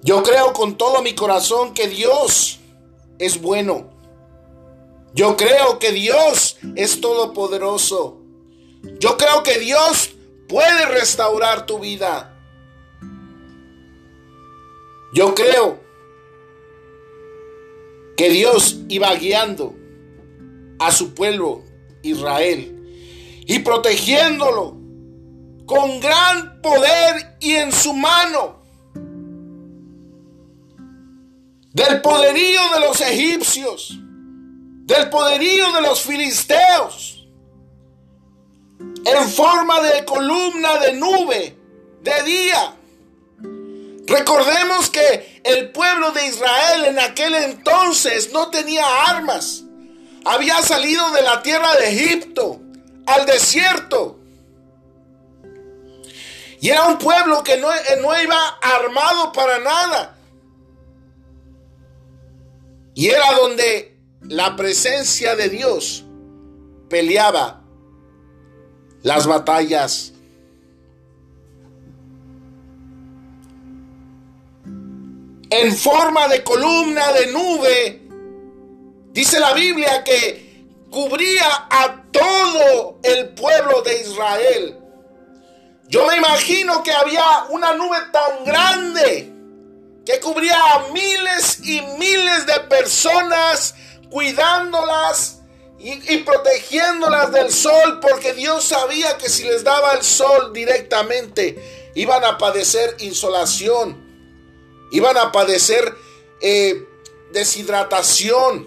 Yo 0.00 0.22
creo 0.22 0.54
con 0.54 0.78
todo 0.78 1.02
mi 1.02 1.14
corazón 1.14 1.74
que 1.74 1.88
Dios 1.88 2.58
es 3.18 3.38
bueno. 3.38 3.90
Yo 5.12 5.36
creo 5.36 5.78
que 5.78 5.92
Dios 5.92 6.56
es 6.74 7.02
todopoderoso. 7.02 8.22
Yo 8.98 9.18
creo 9.18 9.42
que 9.42 9.58
Dios 9.58 10.12
puede 10.48 10.86
restaurar 10.86 11.66
tu 11.66 11.80
vida. 11.80 12.34
Yo 15.12 15.34
creo 15.34 15.86
que 18.18 18.30
Dios 18.30 18.80
iba 18.88 19.14
guiando 19.14 19.76
a 20.80 20.90
su 20.90 21.14
pueblo 21.14 21.62
Israel 22.02 22.74
y 23.46 23.60
protegiéndolo 23.60 24.76
con 25.66 26.00
gran 26.00 26.60
poder 26.60 27.36
y 27.38 27.52
en 27.52 27.70
su 27.70 27.92
mano 27.94 28.60
del 31.72 32.02
poderío 32.02 32.60
de 32.74 32.80
los 32.80 33.00
egipcios, 33.02 33.96
del 34.84 35.08
poderío 35.10 35.72
de 35.74 35.82
los 35.82 36.00
filisteos 36.00 37.28
en 38.80 39.28
forma 39.28 39.80
de 39.80 40.04
columna 40.04 40.76
de 40.80 40.92
nube 40.94 41.56
de 42.02 42.22
día. 42.24 42.77
Recordemos 44.08 44.88
que 44.88 45.40
el 45.44 45.70
pueblo 45.70 46.12
de 46.12 46.26
Israel 46.26 46.86
en 46.86 46.98
aquel 46.98 47.34
entonces 47.34 48.32
no 48.32 48.48
tenía 48.48 48.84
armas. 49.06 49.64
Había 50.24 50.60
salido 50.62 51.10
de 51.12 51.22
la 51.22 51.42
tierra 51.42 51.74
de 51.76 51.90
Egipto 51.90 52.60
al 53.06 53.26
desierto. 53.26 54.18
Y 56.60 56.70
era 56.70 56.86
un 56.86 56.98
pueblo 56.98 57.44
que 57.44 57.58
no, 57.58 57.68
no 58.00 58.22
iba 58.22 58.58
armado 58.62 59.30
para 59.32 59.58
nada. 59.58 60.16
Y 62.94 63.08
era 63.08 63.32
donde 63.34 63.96
la 64.22 64.56
presencia 64.56 65.36
de 65.36 65.50
Dios 65.50 66.04
peleaba 66.88 67.62
las 69.02 69.26
batallas. 69.26 70.14
En 75.50 75.76
forma 75.76 76.28
de 76.28 76.42
columna 76.44 77.12
de 77.12 77.26
nube, 77.28 78.02
dice 79.12 79.40
la 79.40 79.54
Biblia 79.54 80.04
que 80.04 80.66
cubría 80.90 81.66
a 81.70 82.04
todo 82.12 82.98
el 83.02 83.30
pueblo 83.30 83.82
de 83.82 84.00
Israel. 84.00 84.78
Yo 85.88 86.06
me 86.06 86.16
imagino 86.16 86.82
que 86.82 86.92
había 86.92 87.44
una 87.48 87.72
nube 87.72 87.96
tan 88.12 88.44
grande 88.44 89.32
que 90.04 90.20
cubría 90.20 90.56
a 90.74 90.88
miles 90.92 91.60
y 91.64 91.80
miles 91.98 92.46
de 92.46 92.60
personas 92.68 93.74
cuidándolas 94.10 95.40
y, 95.78 96.16
protegiéndolas 96.18 97.30
del 97.30 97.52
sol, 97.52 98.00
porque 98.00 98.32
Dios 98.32 98.64
sabía 98.64 99.16
que 99.16 99.28
si 99.28 99.44
les 99.44 99.62
daba 99.62 99.92
el 99.92 100.02
sol 100.02 100.52
directamente, 100.52 101.92
iban 101.94 102.24
a 102.24 102.36
padecer 102.36 102.96
insolación, 102.98 104.07
iban 104.90 105.16
a 105.16 105.32
padecer 105.32 105.96
eh, 106.40 106.86
deshidratación. 107.32 108.66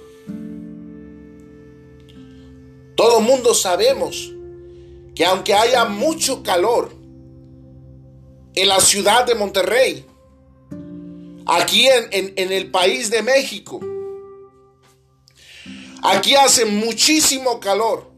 Todo 2.96 3.22
mundo 3.22 3.54
sabemos 3.54 4.32
que 5.16 5.25
aunque 5.25 5.54
haya 5.54 5.86
mucho 5.86 6.44
calor 6.44 6.92
en 8.54 8.68
la 8.68 8.80
ciudad 8.80 9.25
de 9.25 9.36
Monterrey, 9.36 10.06
aquí 11.46 11.88
en, 11.88 12.51
el 12.51 12.72
país 12.72 13.10
de 13.10 13.22
México. 13.22 13.80
Aquí 16.04 16.36
hace 16.36 16.66
muchísimo 16.66 17.60
calor. 17.60 18.10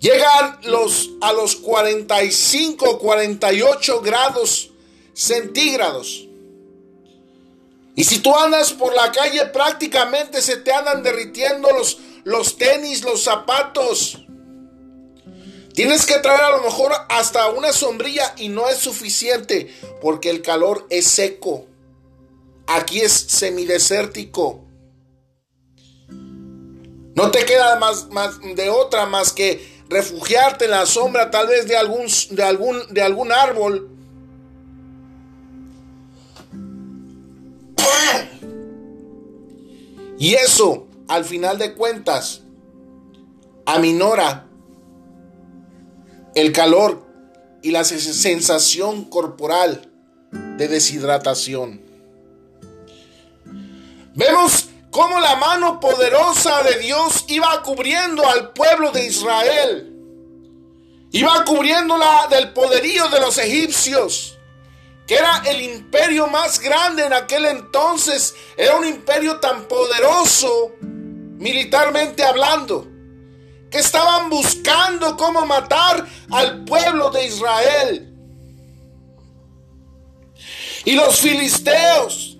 Llegan 0.00 0.58
los, 0.64 1.10
a 1.20 1.32
los 1.32 1.56
45, 1.56 2.98
48 2.98 4.00
grados 4.00 4.71
centígrados. 5.14 6.26
Y 7.94 8.04
si 8.04 8.20
tú 8.20 8.34
andas 8.34 8.72
por 8.72 8.94
la 8.94 9.12
calle 9.12 9.46
prácticamente 9.46 10.40
se 10.40 10.56
te 10.56 10.72
andan 10.72 11.02
derritiendo 11.02 11.70
los, 11.70 11.98
los 12.24 12.56
tenis, 12.56 13.02
los 13.02 13.22
zapatos. 13.22 14.18
Tienes 15.74 16.04
que 16.04 16.18
traer 16.18 16.42
a 16.42 16.56
lo 16.56 16.62
mejor 16.62 16.92
hasta 17.08 17.48
una 17.48 17.72
sombrilla 17.72 18.34
y 18.36 18.48
no 18.48 18.68
es 18.68 18.78
suficiente 18.78 19.74
porque 20.00 20.30
el 20.30 20.42
calor 20.42 20.86
es 20.90 21.06
seco. 21.06 21.66
Aquí 22.66 23.00
es 23.00 23.12
semidesértico. 23.12 24.64
No 27.14 27.30
te 27.30 27.44
queda 27.44 27.76
más, 27.76 28.08
más 28.08 28.38
de 28.40 28.70
otra 28.70 29.06
más 29.06 29.32
que 29.32 29.82
refugiarte 29.88 30.64
en 30.64 30.70
la 30.72 30.86
sombra 30.86 31.30
tal 31.30 31.46
vez 31.46 31.68
de 31.68 31.76
algún, 31.76 32.06
de 32.30 32.42
algún, 32.42 32.82
de 32.92 33.02
algún 33.02 33.32
árbol. 33.32 33.91
Y 40.22 40.34
eso, 40.34 40.86
al 41.08 41.24
final 41.24 41.58
de 41.58 41.74
cuentas, 41.74 42.42
aminora 43.66 44.46
el 46.36 46.52
calor 46.52 47.04
y 47.60 47.72
la 47.72 47.82
sensación 47.82 49.06
corporal 49.06 49.90
de 50.30 50.68
deshidratación. 50.68 51.82
Vemos 54.14 54.68
cómo 54.92 55.18
la 55.18 55.34
mano 55.34 55.80
poderosa 55.80 56.62
de 56.62 56.78
Dios 56.78 57.24
iba 57.26 57.60
cubriendo 57.64 58.24
al 58.24 58.52
pueblo 58.52 58.92
de 58.92 59.04
Israel. 59.04 59.92
Iba 61.10 61.44
cubriéndola 61.44 62.28
del 62.30 62.52
poderío 62.52 63.08
de 63.08 63.18
los 63.18 63.38
egipcios, 63.38 64.31
era 65.12 65.42
el 65.46 65.60
imperio 65.60 66.26
más 66.26 66.60
grande 66.60 67.04
en 67.04 67.12
aquel 67.12 67.44
entonces. 67.46 68.34
Era 68.56 68.76
un 68.76 68.86
imperio 68.86 69.40
tan 69.40 69.64
poderoso, 69.64 70.72
militarmente 70.80 72.22
hablando 72.22 72.92
que 73.72 73.78
estaban 73.78 74.28
buscando 74.28 75.16
cómo 75.16 75.46
matar 75.46 76.06
al 76.30 76.62
pueblo 76.64 77.10
de 77.10 77.26
Israel. 77.26 78.14
Y 80.84 80.94
los 80.94 81.20
filisteos, 81.20 82.36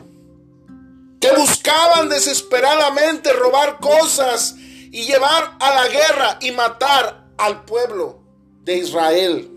que 1.19 1.33
buscaban 1.33 2.11
desesperadamente 2.11 3.33
robar 3.33 3.79
cosas 3.79 4.57
y 4.59 5.05
llevar 5.05 5.57
a 5.59 5.75
la 5.75 5.89
guerra 5.89 6.39
y 6.43 6.51
matar 6.51 7.29
al 7.39 7.65
pueblo 7.65 8.21
de 8.61 8.77
Israel. 8.77 9.52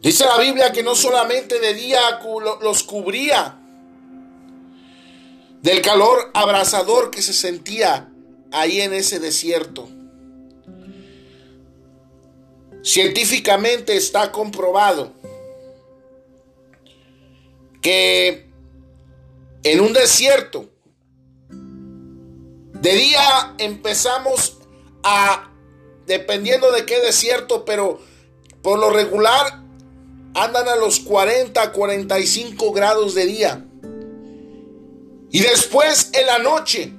Dice 0.00 0.24
la 0.24 0.38
Biblia 0.38 0.72
que 0.72 0.82
no 0.82 0.94
solamente 0.94 1.60
de 1.60 1.74
día 1.74 2.00
los 2.62 2.82
cubría 2.84 3.58
del 5.60 5.82
calor 5.82 6.30
abrasador 6.32 7.10
que 7.10 7.20
se 7.20 7.34
sentía 7.34 8.10
ahí 8.50 8.80
en 8.80 8.94
ese 8.94 9.18
desierto. 9.20 9.88
Científicamente 12.82 13.94
está 13.94 14.32
comprobado 14.32 15.12
que 17.82 18.48
en 19.62 19.80
un 19.80 19.92
desierto, 19.92 20.70
de 21.50 22.94
día 22.94 23.54
empezamos 23.58 24.56
a, 25.02 25.52
dependiendo 26.06 26.72
de 26.72 26.86
qué 26.86 27.00
desierto, 27.00 27.66
pero 27.66 28.00
por 28.62 28.78
lo 28.78 28.88
regular 28.88 29.59
andan 30.34 30.68
a 30.68 30.76
los 30.76 31.00
40, 31.00 31.72
45 31.72 32.72
grados 32.72 33.14
de 33.14 33.26
día. 33.26 33.64
Y 35.30 35.40
después 35.40 36.10
en 36.12 36.26
la 36.26 36.38
noche 36.38 36.92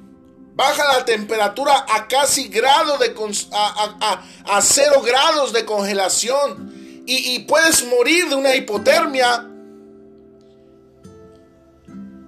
baja 0.54 0.98
la 0.98 1.06
temperatura 1.06 1.86
a 1.90 2.08
casi 2.08 2.48
grado 2.48 2.98
de 2.98 3.14
a, 3.52 4.24
a, 4.46 4.62
cero 4.62 5.02
grados 5.02 5.54
de 5.54 5.66
congelación 5.66 7.04
y 7.06 7.40
puedes 7.40 7.86
morir 7.88 8.30
de 8.30 8.36
una 8.36 8.56
hipotermia. 8.56 9.50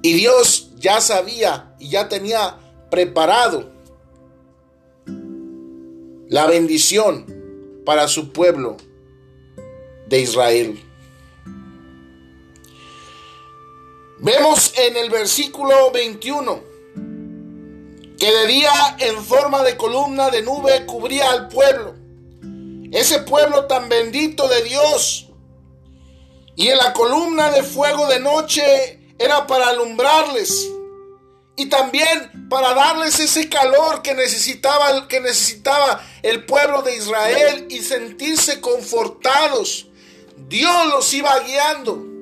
Y 0.01 0.13
Dios 0.13 0.71
ya 0.75 0.99
sabía 0.99 1.73
y 1.79 1.89
ya 1.89 2.09
tenía 2.09 2.57
preparado 2.91 3.71
la 6.27 6.47
bendición 6.47 7.25
para 7.85 8.07
su 8.07 8.33
pueblo 8.33 8.77
de 10.07 10.19
Israel. 10.19 10.79
Vemos 14.23 14.71
en 14.77 14.95
el 14.95 15.09
versículo 15.09 15.91
21 15.91 16.63
que 18.17 18.31
de 18.31 18.47
día 18.47 18.71
en 18.99 19.21
forma 19.21 19.63
de 19.63 19.75
columna 19.75 20.29
de 20.29 20.41
nube 20.41 20.85
cubría 20.85 21.29
al 21.29 21.49
pueblo, 21.49 21.93
ese 22.93 23.19
pueblo 23.19 23.65
tan 23.65 23.89
bendito 23.89 24.47
de 24.47 24.63
Dios. 24.63 25.27
Y 26.55 26.69
en 26.69 26.77
la 26.77 26.93
columna 26.93 27.51
de 27.51 27.63
fuego 27.63 28.07
de 28.07 28.21
noche 28.21 29.11
era 29.19 29.45
para 29.45 29.67
alumbrarles 29.67 30.69
y 31.57 31.65
también 31.65 32.47
para 32.47 32.73
darles 32.73 33.19
ese 33.19 33.49
calor 33.49 34.01
que 34.01 34.13
necesitaba, 34.13 35.05
que 35.09 35.19
necesitaba 35.19 36.01
el 36.21 36.45
pueblo 36.45 36.81
de 36.81 36.95
Israel 36.95 37.67
y 37.69 37.81
sentirse 37.81 38.61
confortados. 38.61 39.87
Dios 40.47 40.87
los 40.87 41.13
iba 41.13 41.37
guiando. 41.39 42.12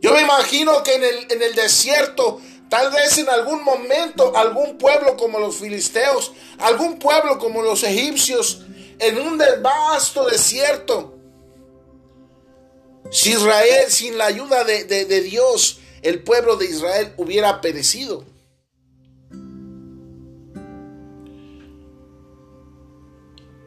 Yo 0.00 0.12
me 0.12 0.20
imagino 0.20 0.82
que 0.82 0.94
en 0.94 1.04
el, 1.04 1.32
en 1.32 1.42
el 1.42 1.54
desierto 1.54 2.40
Tal 2.68 2.90
vez 2.92 3.16
en 3.18 3.28
algún 3.30 3.64
momento 3.64 4.36
algún 4.36 4.76
pueblo 4.76 5.16
como 5.16 5.38
los 5.38 5.56
filisteos, 5.56 6.32
algún 6.58 6.98
pueblo 6.98 7.38
como 7.38 7.62
los 7.62 7.82
egipcios, 7.82 8.62
en 8.98 9.18
un 9.18 9.38
vasto 9.62 10.26
desierto. 10.26 11.14
Si 13.10 13.30
Israel, 13.30 13.86
sin 13.88 14.18
la 14.18 14.26
ayuda 14.26 14.64
de, 14.64 15.20
Dios, 15.22 15.80
el 16.02 16.22
pueblo 16.22 16.56
de 16.56 16.66
Israel 16.66 17.14
hubiera 17.16 17.62
perecido. 17.62 18.24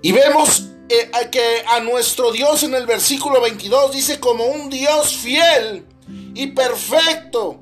Y 0.03 0.11
vemos 0.11 0.67
eh, 0.89 1.09
que 1.31 1.63
a 1.67 1.79
nuestro 1.79 2.31
Dios 2.31 2.61
en 2.63 2.75
el 2.75 2.85
versículo 2.85 3.41
22 3.41 3.93
dice 3.93 4.19
como 4.19 4.45
un 4.45 4.69
Dios 4.69 5.15
fiel 5.17 5.85
y 6.33 6.47
perfecto 6.47 7.59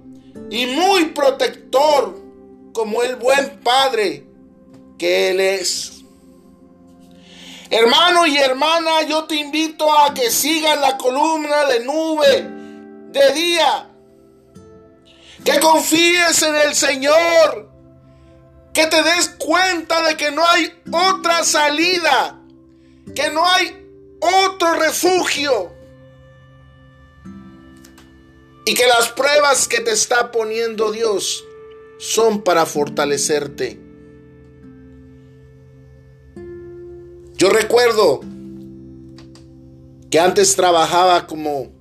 y 0.49 0.65
muy 0.65 1.05
protector 1.05 2.19
como 2.73 3.03
el 3.03 3.15
buen 3.15 3.59
Padre 3.61 4.25
que 4.97 5.31
Él 5.31 5.39
es. 5.39 5.99
Hermano 7.69 8.25
y 8.25 8.37
hermana, 8.37 9.03
yo 9.03 9.25
te 9.25 9.35
invito 9.35 9.91
a 9.95 10.13
que 10.13 10.31
sigas 10.31 10.79
la 10.79 10.97
columna 10.97 11.65
de 11.65 11.79
nube 11.81 12.47
de 13.11 13.33
día. 13.33 13.89
Que 15.43 15.59
confíes 15.59 16.41
en 16.41 16.55
el 16.55 16.73
Señor. 16.73 17.69
Que 18.73 18.87
te 18.87 19.03
des 19.03 19.29
cuenta 19.37 20.01
de 20.07 20.17
que 20.17 20.31
no 20.31 20.43
hay 20.47 20.81
otra 20.91 21.43
salida. 21.43 22.39
Que 23.15 23.29
no 23.29 23.47
hay 23.47 23.85
otro 24.19 24.73
refugio. 24.73 25.71
Y 28.69 28.75
que 28.75 28.85
las 28.85 29.09
pruebas 29.09 29.67
que 29.67 29.81
te 29.81 29.89
está 29.89 30.31
poniendo 30.31 30.91
Dios 30.91 31.43
son 31.97 32.43
para 32.43 32.67
fortalecerte. 32.67 33.79
Yo 37.33 37.49
recuerdo 37.49 38.21
que 40.11 40.19
antes 40.19 40.55
trabajaba 40.55 41.25
como, 41.25 41.71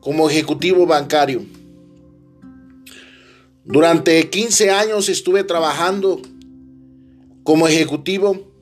como 0.00 0.28
ejecutivo 0.28 0.84
bancario. 0.84 1.42
Durante 3.64 4.28
15 4.30 4.68
años 4.68 5.08
estuve 5.08 5.44
trabajando 5.44 6.20
como 7.44 7.68
ejecutivo. 7.68 8.52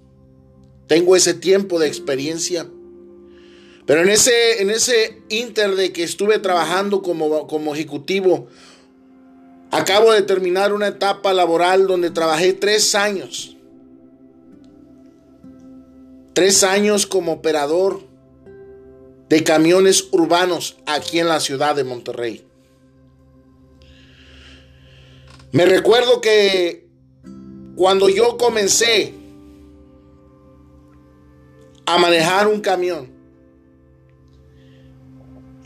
Tengo 0.87 1.17
ese 1.17 1.33
tiempo 1.33 1.79
de 1.79 1.89
experiencia. 1.89 2.69
Pero 3.89 4.03
en 4.03 4.11
ese, 4.11 4.61
en 4.61 4.69
ese 4.69 5.23
inter 5.31 5.75
de 5.75 5.95
que 5.95 6.03
estuve 6.03 6.39
trabajando 6.39 7.01
como, 7.01 7.47
como 7.47 7.75
ejecutivo, 7.75 8.47
acabo 9.71 10.13
de 10.13 10.21
terminar 10.21 10.75
una 10.75 10.89
etapa 10.89 11.33
laboral 11.33 11.87
donde 11.87 12.11
trabajé 12.11 12.53
tres 12.53 12.95
años. 12.95 13.57
Tres 16.35 16.65
años 16.65 17.07
como 17.07 17.33
operador 17.33 18.03
de 19.31 19.43
camiones 19.43 20.09
urbanos 20.11 20.77
aquí 20.85 21.19
en 21.19 21.29
la 21.29 21.41
ciudad 21.41 21.75
de 21.75 21.85
Monterrey. 21.85 22.45
Me 25.51 25.65
recuerdo 25.65 26.21
que 26.21 26.87
cuando 27.75 28.11
yo 28.11 28.37
comencé 28.37 29.15
a 31.87 31.97
manejar 31.97 32.49
un 32.49 32.61
camión, 32.61 33.17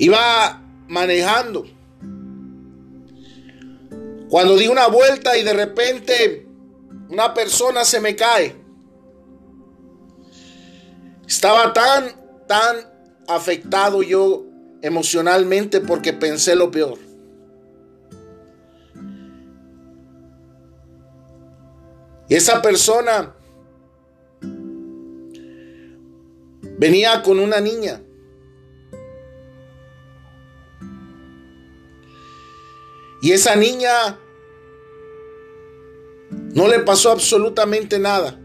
iba 0.02 0.60
manejando. 0.88 1.64
Cuando 4.28 4.56
di 4.56 4.66
una 4.66 4.88
vuelta 4.88 5.36
y 5.36 5.44
de 5.44 5.52
repente 5.52 6.46
una 7.08 7.32
persona 7.32 7.84
se 7.84 8.00
me 8.00 8.16
cae. 8.16 8.56
Estaba 11.24 11.72
tan, 11.72 12.10
tan 12.48 12.78
afectado 13.28 14.02
yo 14.02 14.44
emocionalmente 14.82 15.80
porque 15.80 16.12
pensé 16.12 16.56
lo 16.56 16.72
peor. 16.72 16.98
Y 22.28 22.34
esa 22.34 22.60
persona 22.60 23.36
venía 26.76 27.22
con 27.22 27.38
una 27.38 27.60
niña. 27.60 28.00
Y 33.22 33.30
esa 33.30 33.54
niña 33.54 34.18
no 36.54 36.66
le 36.66 36.80
pasó 36.80 37.12
absolutamente 37.12 38.00
nada. 38.00 38.36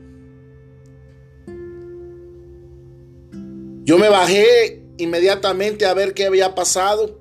Yo 3.83 3.97
me 3.97 4.07
bajé 4.07 4.83
inmediatamente 4.97 5.87
a 5.87 5.95
ver 5.95 6.13
qué 6.13 6.27
había 6.27 6.53
pasado. 6.53 7.19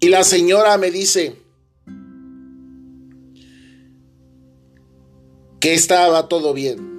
Y 0.00 0.08
la 0.10 0.22
señora 0.22 0.76
me 0.76 0.90
dice 0.90 1.36
que 5.60 5.72
estaba 5.72 6.28
todo 6.28 6.52
bien. 6.52 6.90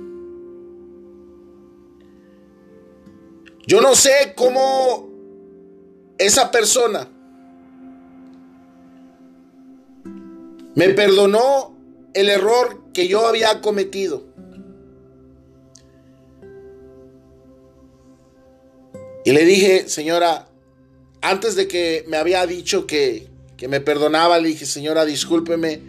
Yo 3.68 3.80
no 3.80 3.94
sé 3.94 4.34
cómo 4.36 5.11
esa 6.26 6.52
persona 6.52 7.08
me 10.76 10.90
perdonó 10.90 11.76
el 12.14 12.30
error 12.30 12.82
que 12.94 13.08
yo 13.08 13.28
había 13.28 13.62
cometido. 13.62 14.24
Y 19.24 19.32
le 19.32 19.46
dije, 19.46 19.88
señora, 19.88 20.48
antes 21.22 21.56
de 21.56 21.68
que 21.68 22.04
me 22.08 22.18
había 22.18 22.46
dicho 22.48 22.88
que, 22.88 23.28
que 23.58 23.68
me 23.68 23.80
perdonaba, 23.80 24.40
le 24.40 24.50
dije, 24.50 24.66
señora, 24.66 25.06
discúlpeme, 25.06 25.82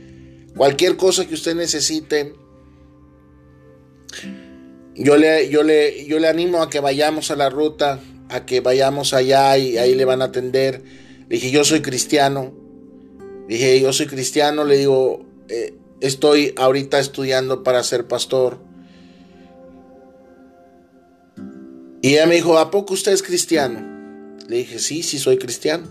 cualquier 0.56 0.96
cosa 0.96 1.26
que 1.26 1.34
usted 1.34 1.54
necesite, 1.54 2.34
yo 4.94 5.16
le, 5.16 5.48
yo 5.48 5.62
le, 5.62 6.04
yo 6.04 6.18
le 6.18 6.28
animo 6.28 6.62
a 6.62 6.68
que 6.68 6.80
vayamos 6.80 7.30
a 7.30 7.36
la 7.36 7.48
ruta, 7.48 8.00
a 8.32 8.46
que 8.46 8.60
vayamos 8.60 9.14
allá 9.14 9.56
y 9.58 9.78
ahí 9.78 9.94
le 9.94 10.04
van 10.04 10.22
a 10.22 10.26
atender. 10.26 10.82
Le 11.28 11.36
dije, 11.36 11.50
yo 11.50 11.64
soy 11.64 11.82
cristiano. 11.82 12.52
Le 13.48 13.54
dije, 13.54 13.80
yo 13.80 13.92
soy 13.92 14.06
cristiano, 14.06 14.64
le 14.64 14.78
digo, 14.78 15.24
eh, 15.48 15.74
estoy 16.00 16.54
ahorita 16.56 16.98
estudiando 16.98 17.62
para 17.62 17.82
ser 17.82 18.06
pastor. 18.06 18.58
Y 22.00 22.14
ella 22.14 22.26
me 22.26 22.34
dijo, 22.34 22.58
¿a 22.58 22.70
poco 22.70 22.94
usted 22.94 23.12
es 23.12 23.22
cristiano? 23.22 23.80
Le 24.48 24.56
dije, 24.58 24.78
sí, 24.78 25.02
sí 25.02 25.18
soy 25.18 25.38
cristiano. 25.38 25.86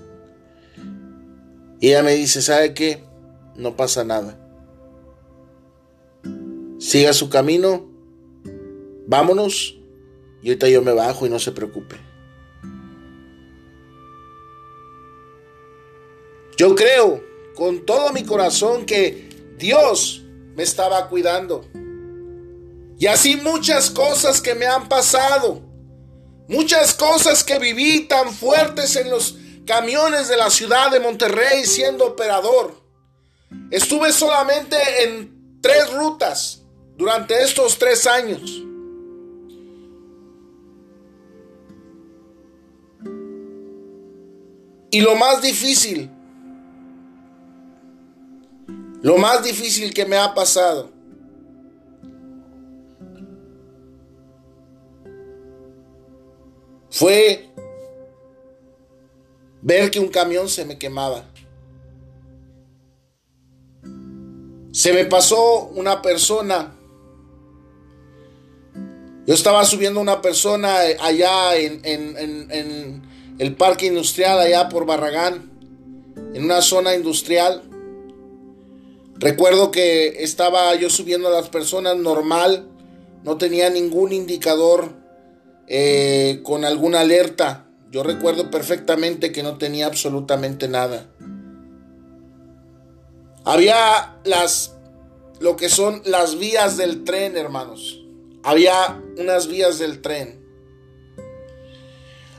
Y 1.79 1.87
ella 1.89 2.03
me 2.03 2.13
dice, 2.13 2.41
¿sabe 2.41 2.73
qué? 2.73 3.03
No 3.55 3.75
pasa 3.75 4.03
nada. 4.03 4.37
Siga 6.79 7.13
su 7.13 7.29
camino, 7.29 7.89
vámonos, 9.07 9.77
y 10.41 10.49
ahorita 10.49 10.67
yo 10.67 10.81
me 10.81 10.93
bajo 10.93 11.25
y 11.25 11.29
no 11.29 11.39
se 11.39 11.51
preocupe. 11.51 11.95
Yo 16.57 16.75
creo 16.75 17.23
con 17.55 17.85
todo 17.85 18.11
mi 18.11 18.23
corazón 18.23 18.85
que 18.85 19.29
Dios 19.57 20.23
me 20.55 20.63
estaba 20.63 21.07
cuidando. 21.07 21.65
Y 22.99 23.07
así 23.07 23.35
muchas 23.35 23.89
cosas 23.89 24.41
que 24.41 24.53
me 24.53 24.67
han 24.67 24.87
pasado 24.87 25.71
Muchas 26.51 26.93
cosas 26.93 27.45
que 27.45 27.59
viví 27.59 28.09
tan 28.09 28.29
fuertes 28.33 28.97
en 28.97 29.09
los 29.09 29.37
camiones 29.65 30.27
de 30.27 30.35
la 30.35 30.49
ciudad 30.49 30.91
de 30.91 30.99
Monterrey 30.99 31.63
siendo 31.63 32.07
operador. 32.07 32.75
Estuve 33.69 34.11
solamente 34.11 34.75
en 35.03 35.61
tres 35.61 35.93
rutas 35.93 36.61
durante 36.97 37.41
estos 37.41 37.79
tres 37.79 38.05
años. 38.05 38.41
Y 44.91 44.99
lo 44.99 45.15
más 45.15 45.41
difícil, 45.41 46.11
lo 49.01 49.17
más 49.17 49.43
difícil 49.43 49.93
que 49.93 50.05
me 50.05 50.17
ha 50.17 50.33
pasado 50.33 50.91
fue 56.89 57.49
ver 59.61 59.89
que 59.89 59.99
un 59.99 60.09
camión 60.09 60.49
se 60.49 60.65
me 60.65 60.77
quemaba. 60.77 61.25
Se 64.71 64.93
me 64.93 65.05
pasó 65.05 65.65
una 65.75 66.01
persona. 66.01 66.75
Yo 69.25 69.33
estaba 69.33 69.63
subiendo 69.65 69.99
una 69.99 70.21
persona 70.21 70.77
allá 70.99 71.55
en, 71.55 71.81
en, 71.83 73.01
el 73.37 73.55
parque 73.55 73.87
industrial, 73.87 74.39
allá 74.39 74.69
por 74.69 74.85
Barragán, 74.85 75.51
en 76.33 76.43
una 76.43 76.61
zona 76.61 76.95
industrial. 76.95 77.63
Recuerdo 79.21 79.69
que 79.69 80.23
estaba 80.23 80.73
yo 80.73 80.89
subiendo 80.89 81.27
a 81.27 81.31
las 81.31 81.47
personas 81.49 81.95
normal, 81.95 82.67
no 83.23 83.37
tenía 83.37 83.69
ningún 83.69 84.13
indicador 84.13 84.95
eh, 85.67 86.41
con 86.43 86.65
alguna 86.65 87.01
alerta. 87.01 87.67
Yo 87.91 88.01
recuerdo 88.01 88.49
perfectamente 88.49 89.31
que 89.31 89.43
no 89.43 89.59
tenía 89.59 89.85
absolutamente 89.85 90.67
nada. 90.67 91.05
Había 93.45 94.17
las, 94.23 94.73
lo 95.39 95.55
que 95.55 95.69
son 95.69 96.01
las 96.03 96.39
vías 96.39 96.77
del 96.77 97.03
tren, 97.03 97.37
hermanos. 97.37 98.03
Había 98.41 99.03
unas 99.19 99.47
vías 99.47 99.77
del 99.77 100.01
tren. 100.01 100.43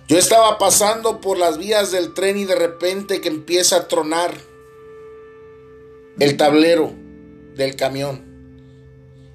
Yo 0.08 0.18
estaba 0.18 0.58
pasando 0.58 1.20
por 1.20 1.38
las 1.38 1.58
vías 1.58 1.92
del 1.92 2.12
tren 2.12 2.38
y 2.38 2.44
de 2.44 2.56
repente 2.56 3.20
que 3.20 3.28
empieza 3.28 3.76
a 3.76 3.88
tronar 3.88 4.34
el 6.18 6.36
tablero 6.36 6.92
del 7.56 7.76
camión 7.76 8.32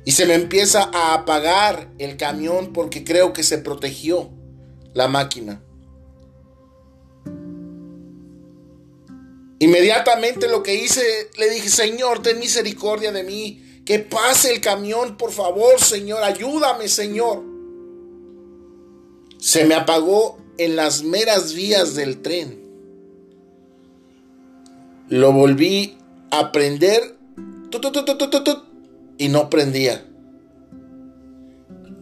y 0.08 0.12
se 0.12 0.26
me 0.26 0.36
empieza 0.36 0.90
a 0.94 1.14
apagar 1.16 1.92
el 1.98 2.16
camión 2.16 2.72
porque 2.72 3.04
creo 3.04 3.34
que 3.34 3.44
se 3.44 3.58
protegió 3.58 4.30
la 4.94 5.10
máquina. 5.10 5.62
Inmediatamente 9.60 10.48
lo 10.48 10.64
que 10.64 10.76
hice, 10.76 11.02
le 11.38 11.50
dije, 11.50 11.68
Señor, 11.68 12.22
ten 12.22 12.40
misericordia 12.40 13.12
de 13.12 13.26
mí, 13.26 13.82
que 13.84 14.00
pase 14.00 14.54
el 14.54 14.62
camión, 14.62 15.18
por 15.18 15.34
favor, 15.34 15.78
Señor, 15.82 16.24
ayúdame, 16.24 16.88
Señor. 16.88 17.44
Se 19.40 19.66
me 19.66 19.76
apagó 19.76 20.38
en 20.58 20.78
las 20.78 21.04
meras 21.04 21.54
vías 21.54 21.96
del 21.96 22.22
tren. 22.22 22.64
Lo 25.10 25.34
volví 25.34 25.98
a 26.32 26.52
prender 26.52 27.18
y 29.18 29.30
no 29.30 29.50
prendía. 29.50 30.06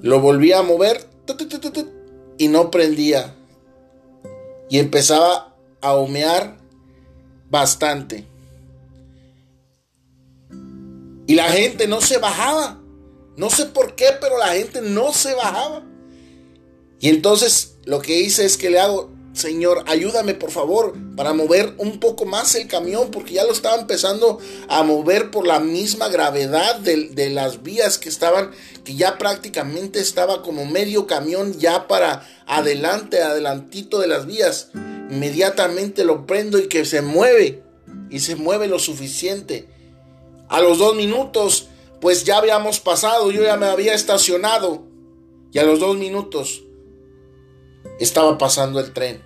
Lo 0.02 0.20
volví 0.20 0.52
a 0.52 0.62
mover 0.62 1.08
y 2.38 2.48
no 2.48 2.72
prendía. 2.72 3.34
Y 4.70 4.80
empezaba 4.80 5.56
a 5.82 5.96
humear 5.96 6.58
bastante. 7.50 8.26
Y 11.28 11.36
la 11.36 11.50
gente 11.50 11.88
no 11.88 12.02
se 12.02 12.18
bajaba. 12.18 12.80
No 13.38 13.50
sé 13.50 13.66
por 13.66 13.96
qué, 13.96 14.08
pero 14.22 14.38
la 14.38 14.50
gente 14.50 14.82
no 14.82 15.12
se 15.12 15.34
bajaba. 15.34 15.84
Y 17.00 17.10
entonces 17.10 17.78
lo 17.86 18.02
que 18.02 18.20
hice 18.20 18.46
es 18.46 18.58
que 18.58 18.70
le 18.70 18.80
hago, 18.80 19.10
Señor, 19.36 19.84
ayúdame 19.88 20.34
por 20.34 20.50
favor 20.50 20.94
para 21.18 21.34
mover 21.34 21.74
un 21.78 22.00
poco 22.00 22.24
más 22.24 22.56
el 22.56 22.68
camión, 22.68 23.12
porque 23.12 23.34
ya 23.34 23.44
lo 23.44 23.52
estaba 23.52 23.76
empezando 23.76 24.40
a 24.70 24.82
mover 24.84 25.30
por 25.30 25.46
la 25.46 25.60
misma 25.60 26.08
gravedad 26.08 26.78
de, 26.78 27.30
las 27.32 27.62
vías 27.62 27.98
que 27.98 28.08
estaban, 28.08 28.52
que 28.86 28.96
ya 28.96 29.18
prácticamente 29.18 30.00
estaba 30.00 30.42
como 30.42 30.66
medio 30.66 31.06
camión 31.06 31.60
ya 31.60 31.90
para 31.90 32.26
adelante, 32.48 33.22
adelantito 33.22 34.00
de 34.00 34.08
las 34.08 34.26
vías. 34.26 34.70
Inmediatamente 34.74 36.06
lo 36.06 36.26
prendo 36.26 36.58
y 36.58 36.70
que 36.70 36.86
se 36.86 37.02
mueve, 37.02 37.62
y 38.10 38.22
se 38.22 38.38
mueve 38.38 38.68
lo 38.70 38.80
suficiente. 38.80 39.68
A 40.48 40.62
los 40.62 40.78
dos 40.78 40.96
minutos, 40.96 41.68
pues 42.00 42.24
ya 42.24 42.38
habíamos 42.38 42.80
pasado, 42.80 43.32
yo 43.32 43.44
ya 43.44 43.58
me 43.58 43.66
había 43.66 43.96
estacionado, 43.96 44.86
y 45.52 45.60
a 45.60 45.64
los 45.64 45.82
dos 45.82 45.98
minutos 45.98 46.65
estaba 48.00 48.38
pasando 48.38 48.80
el 48.80 48.94
tren. 48.94 49.24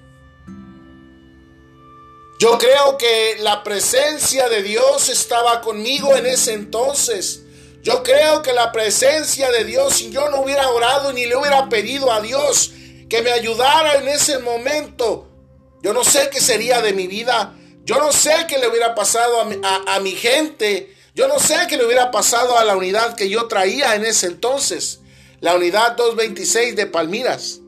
Yo 2.39 2.57
creo 2.57 2.97
que 2.97 3.37
la 3.39 3.63
presencia 3.63 4.47
de 4.47 4.63
Dios 4.63 5.09
estaba 5.09 5.59
conmigo 5.59 6.15
en 6.15 6.25
ese 6.25 6.53
entonces. 6.53 7.43
Yo 7.81 8.01
creo 8.03 8.41
que 8.41 8.53
la 8.53 8.71
presencia 8.71 9.51
de 9.51 9.65
Dios, 9.65 9.95
si 9.95 10.09
yo 10.09 10.29
no 10.29 10.41
hubiera 10.41 10.69
orado 10.69 11.11
ni 11.11 11.25
le 11.25 11.35
hubiera 11.35 11.67
pedido 11.67 12.11
a 12.11 12.21
Dios 12.21 12.71
que 13.09 13.21
me 13.21 13.31
ayudara 13.31 13.95
en 13.95 14.07
ese 14.07 14.39
momento, 14.39 15.27
yo 15.81 15.93
no 15.93 16.03
sé 16.03 16.29
qué 16.29 16.39
sería 16.41 16.81
de 16.81 16.93
mi 16.93 17.07
vida. 17.07 17.55
Yo 17.83 17.97
no 17.97 18.11
sé 18.11 18.45
qué 18.47 18.57
le 18.57 18.67
hubiera 18.67 18.93
pasado 18.93 19.41
a 19.41 19.99
mi, 19.99 20.11
gente. 20.11 20.95
Yo 21.15 21.27
no 21.27 21.39
sé 21.39 21.55
qué 21.67 21.75
le 21.77 21.85
hubiera 21.85 22.11
pasado 22.11 22.57
a 22.57 22.63
la 22.63 22.75
unidad 22.75 23.15
que 23.15 23.29
yo 23.29 23.47
traía 23.47 23.95
en 23.95 24.05
ese 24.05 24.27
entonces. 24.27 24.99
La 25.39 25.55
unidad 25.55 25.95
226 25.95 26.75
de 26.75 26.85
Palmiras. 26.85 27.61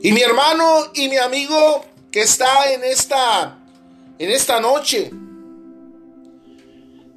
Y 0.00 0.12
mi 0.12 0.20
hermano 0.22 0.92
y 0.94 1.08
mi 1.08 1.16
amigo 1.16 1.84
que 2.10 2.22
está 2.22 2.72
en 2.72 2.84
esta 2.84 3.58
en 4.18 4.30
esta 4.30 4.60
noche, 4.60 5.10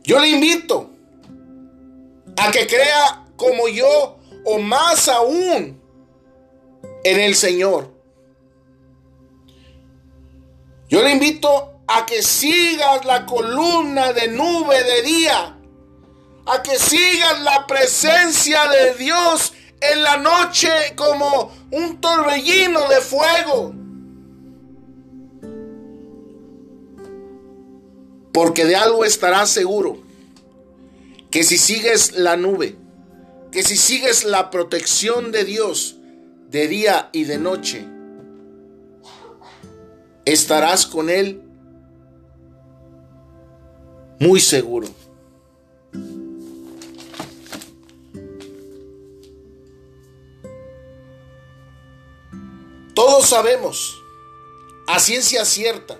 yo 0.03 0.19
le 0.19 0.29
invito 0.29 0.91
a 2.37 2.51
que 2.51 2.67
crea 2.67 3.25
como 3.35 3.67
yo 3.67 4.19
o 4.45 4.59
más 4.59 5.07
aún 5.07 5.81
en 7.03 7.19
el 7.19 7.35
Señor. 7.35 7.91
Yo 10.89 11.01
le 11.01 11.11
invito 11.11 11.81
a 11.87 12.05
que 12.05 12.21
sigas 12.21 13.05
la 13.05 13.25
columna 13.25 14.13
de 14.13 14.27
nube 14.27 14.83
de 14.83 15.01
día, 15.03 15.57
a 16.45 16.63
que 16.63 16.77
sigas 16.77 17.41
la 17.41 17.65
presencia 17.65 18.67
de 18.67 18.95
Dios 18.95 19.53
en 19.81 20.03
la 20.03 20.17
noche 20.17 20.69
como 20.95 21.51
un 21.71 21.99
torbellino 21.99 22.87
de 22.87 23.01
fuego. 23.01 23.73
Porque 28.31 28.65
de 28.65 28.75
algo 28.75 29.03
estarás 29.03 29.49
seguro, 29.49 29.97
que 31.29 31.43
si 31.43 31.57
sigues 31.57 32.13
la 32.13 32.37
nube, 32.37 32.75
que 33.51 33.63
si 33.63 33.75
sigues 33.75 34.23
la 34.23 34.49
protección 34.49 35.31
de 35.31 35.43
Dios 35.43 35.97
de 36.49 36.67
día 36.67 37.09
y 37.11 37.25
de 37.25 37.37
noche, 37.37 37.85
estarás 40.25 40.85
con 40.85 41.09
Él 41.09 41.41
muy 44.19 44.39
seguro. 44.39 44.87
Todos 53.21 53.29
sabemos, 53.29 54.03
a 54.87 54.99
ciencia 54.99 55.45
cierta, 55.45 55.95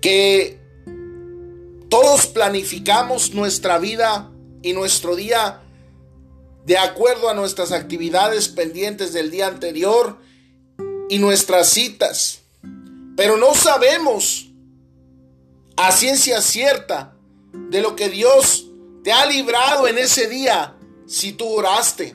que 0.00 0.58
todos 1.90 2.26
planificamos 2.28 3.34
nuestra 3.34 3.76
vida 3.76 4.32
y 4.62 4.72
nuestro 4.72 5.14
día 5.14 5.60
de 6.64 6.78
acuerdo 6.78 7.28
a 7.28 7.34
nuestras 7.34 7.70
actividades 7.70 8.48
pendientes 8.48 9.12
del 9.12 9.30
día 9.30 9.46
anterior 9.46 10.16
y 11.10 11.18
nuestras 11.18 11.68
citas. 11.68 12.44
Pero 13.14 13.36
no 13.36 13.54
sabemos 13.54 14.46
a 15.76 15.92
ciencia 15.92 16.40
cierta 16.40 17.14
de 17.52 17.82
lo 17.82 17.94
que 17.94 18.08
Dios 18.08 18.64
te 19.02 19.12
ha 19.12 19.26
librado 19.26 19.86
en 19.86 19.98
ese 19.98 20.28
día 20.28 20.78
si 21.06 21.34
tú 21.34 21.46
oraste. 21.46 22.14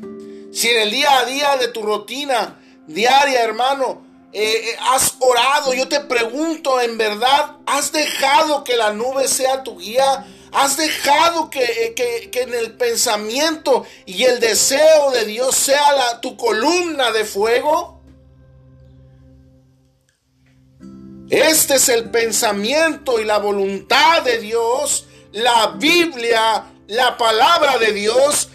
Si 0.60 0.67
en 0.67 0.82
el 0.82 0.91
día 0.91 1.19
a 1.19 1.24
día 1.24 1.56
de 1.56 1.69
tu 1.69 1.82
rutina 1.82 2.60
diaria, 2.86 3.43
hermano, 3.43 4.02
eh, 4.34 4.41
eh, 4.43 4.76
has 4.91 5.15
orado, 5.19 5.74
yo 5.74 5.88
te 5.88 6.02
pregunto, 6.02 6.82
¿en 6.82 6.98
verdad 6.98 7.56
has 7.65 7.93
dejado 7.93 8.65
que 8.65 8.76
la 8.76 8.91
nube 8.91 9.30
sea 9.30 9.63
tu 9.63 9.78
guía? 9.78 10.28
¿Has 10.52 10.76
dejado 10.76 11.50
que, 11.50 11.63
eh, 11.63 12.30
en 12.34 12.54
el 12.54 12.74
pensamiento 12.74 13.86
y 14.06 14.26
el 14.26 14.41
deseo 14.41 15.12
de 15.12 15.24
Dios 15.24 15.56
sea 15.56 16.19
tu 16.19 16.36
columna 16.36 17.13
de 17.13 17.24
fuego? 17.24 18.02
Este 21.30 21.76
es 21.76 21.88
el 21.88 22.12
pensamiento 22.12 23.22
y 23.22 23.24
la 23.24 23.38
voluntad 23.38 24.24
de 24.24 24.39
Dios, 24.39 25.06
la 25.32 25.67
Biblia, 25.78 26.65
la 26.88 27.15
palabra 27.15 27.78
de 27.78 27.93
Dios 27.93 28.50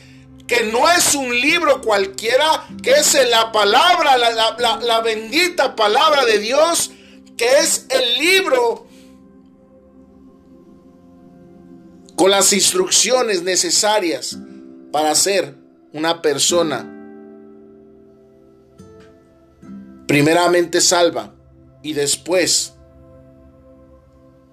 que 0.47 0.65
no 0.65 0.91
es 0.91 1.15
un 1.15 1.31
libro 1.41 1.81
cualquiera, 1.81 2.67
que 2.83 2.91
es 2.93 3.17
la 3.31 3.51
palabra, 3.51 4.19
la, 4.19 5.01
bendita 5.01 5.75
palabra 5.75 6.25
de 6.25 6.39
Dios, 6.39 6.91
que 7.37 7.47
es 7.61 7.87
el 7.89 8.19
libro 8.19 8.87
con 12.15 12.31
las 12.31 12.53
instrucciones 12.53 13.43
necesarias 13.43 14.37
para 14.93 15.15
ser 15.15 15.55
una 15.93 16.21
persona 16.21 16.91
primeramente 20.07 20.81
salva 20.81 21.35
y 21.83 21.95
después 21.95 22.75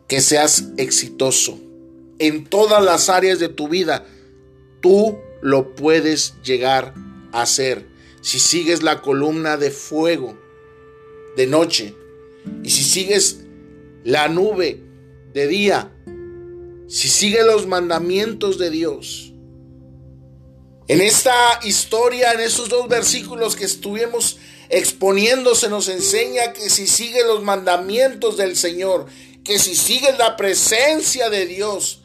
que 0.08 0.22
seas 0.22 0.66
exitoso 0.78 1.60
en 2.20 2.46
todas 2.46 2.84
las 2.84 3.10
áreas 3.10 3.40
de 3.40 3.50
tu 3.50 3.68
vida. 3.68 4.06
Tú 4.82 5.18
lo 5.42 5.76
puedes 5.76 6.36
llegar 6.44 6.94
a 7.32 7.42
hacer 7.42 7.88
si 8.22 8.40
sigues 8.40 8.84
la 8.84 9.02
columna 9.02 9.58
de 9.58 9.72
fuego 9.72 10.38
de 11.36 11.48
noche 11.48 11.96
y 12.64 12.70
si 12.70 12.84
sigues 12.84 13.42
la 14.04 14.28
nube 14.28 14.82
de 15.34 15.48
día, 15.48 15.92
si 16.88 17.08
sigues 17.08 17.46
los 17.46 17.68
mandamientos 17.68 18.58
de 18.58 18.70
Dios. 18.70 19.34
En 20.88 21.02
esta 21.02 21.34
historia, 21.64 22.34
en 22.34 22.42
esos 22.42 22.70
dos 22.70 22.88
versículos 22.90 23.56
que 23.56 23.66
estuvimos 23.66 24.38
exponiendo, 24.70 25.56
se 25.56 25.70
nos 25.70 25.88
enseña 25.88 26.54
que 26.54 26.70
si 26.70 26.88
sigues 26.88 27.26
los 27.26 27.44
mandamientos 27.44 28.38
del 28.38 28.58
Señor, 28.58 29.06
que 29.44 29.58
si 29.58 29.76
sigues 29.76 30.18
la 30.18 30.36
presencia 30.36 31.30
de 31.30 31.46
Dios, 31.46 32.02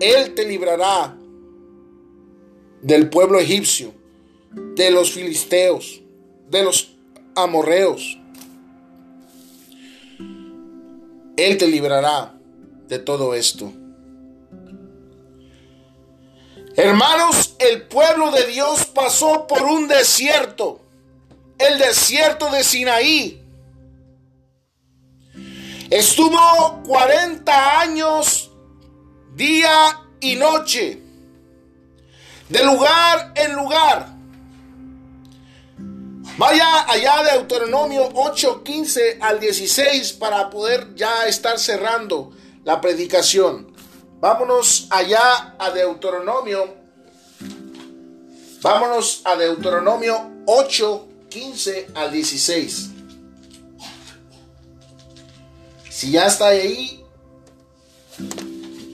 Él 0.00 0.34
te 0.34 0.44
librará 0.44 1.16
del 2.82 3.10
pueblo 3.10 3.38
egipcio, 3.38 3.92
de 4.52 4.90
los 4.90 5.12
filisteos, 5.12 6.00
de 6.48 6.62
los 6.64 6.92
amorreos. 7.34 8.18
Él 11.36 11.56
te 11.56 11.66
librará 11.66 12.34
de 12.88 12.98
todo 12.98 13.34
esto. 13.34 13.72
Hermanos, 16.76 17.56
el 17.58 17.82
pueblo 17.82 18.30
de 18.30 18.46
Dios 18.46 18.86
pasó 18.86 19.46
por 19.46 19.62
un 19.62 19.88
desierto. 19.88 20.80
el 21.58 21.78
desierto 21.78 22.50
de 22.50 22.64
Sinaí. 22.64 23.42
Estuvo 25.90 26.82
40 26.86 27.80
años, 27.80 28.50
día 29.34 30.00
y 30.20 30.36
noche, 30.36 31.02
de 32.50 32.64
lugar 32.64 33.32
en 33.36 33.54
lugar. 33.54 34.20
Vaya 36.36 36.84
allá 36.88 37.22
de 37.22 37.32
Deuteronomio 37.38 38.10
8, 38.14 38.62
15 38.64 39.18
al 39.20 39.38
16 39.40 40.14
para 40.14 40.50
poder 40.50 40.94
ya 40.94 41.26
estar 41.26 41.58
cerrando 41.58 42.32
la 42.64 42.80
predicación. 42.80 43.72
Vámonos 44.20 44.86
allá 44.90 45.54
a 45.58 45.70
Deuteronomio. 45.70 46.74
Vámonos 48.62 49.22
a 49.24 49.36
Deuteronomio 49.36 50.30
8, 50.46 51.08
15 51.28 51.88
al 51.94 52.10
16. 52.10 52.90
Si 55.88 56.10
ya 56.10 56.26
está 56.26 56.48
ahí, 56.48 57.04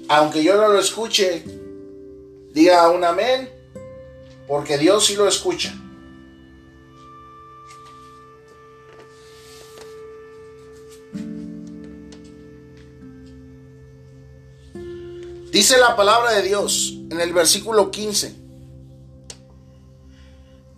aunque 0.08 0.42
yo 0.42 0.56
no 0.56 0.68
lo 0.68 0.80
escuche, 0.80 1.44
diga 2.56 2.88
un 2.88 3.04
amén, 3.04 3.52
porque 4.48 4.78
Dios 4.78 5.04
sí 5.04 5.14
lo 5.14 5.28
escucha. 5.28 5.74
Dice 15.52 15.76
la 15.76 15.94
palabra 15.96 16.32
de 16.32 16.42
Dios 16.42 16.94
en 17.10 17.20
el 17.20 17.34
versículo 17.34 17.90
15. 17.90 18.34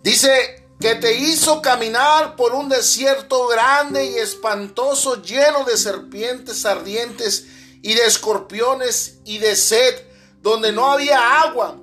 Dice, 0.03 0.65
que 0.81 0.95
te 0.95 1.13
hizo 1.13 1.61
caminar 1.61 2.35
por 2.35 2.53
un 2.53 2.67
desierto 2.67 3.47
grande 3.47 4.05
y 4.05 4.15
espantoso, 4.15 5.21
lleno 5.21 5.63
de 5.63 5.77
serpientes 5.77 6.65
ardientes 6.65 7.47
y 7.81 7.93
de 7.93 8.05
escorpiones 8.05 9.19
y 9.23 9.37
de 9.37 9.55
sed, 9.55 10.08
donde 10.41 10.71
no 10.71 10.91
había 10.91 11.41
agua. 11.41 11.77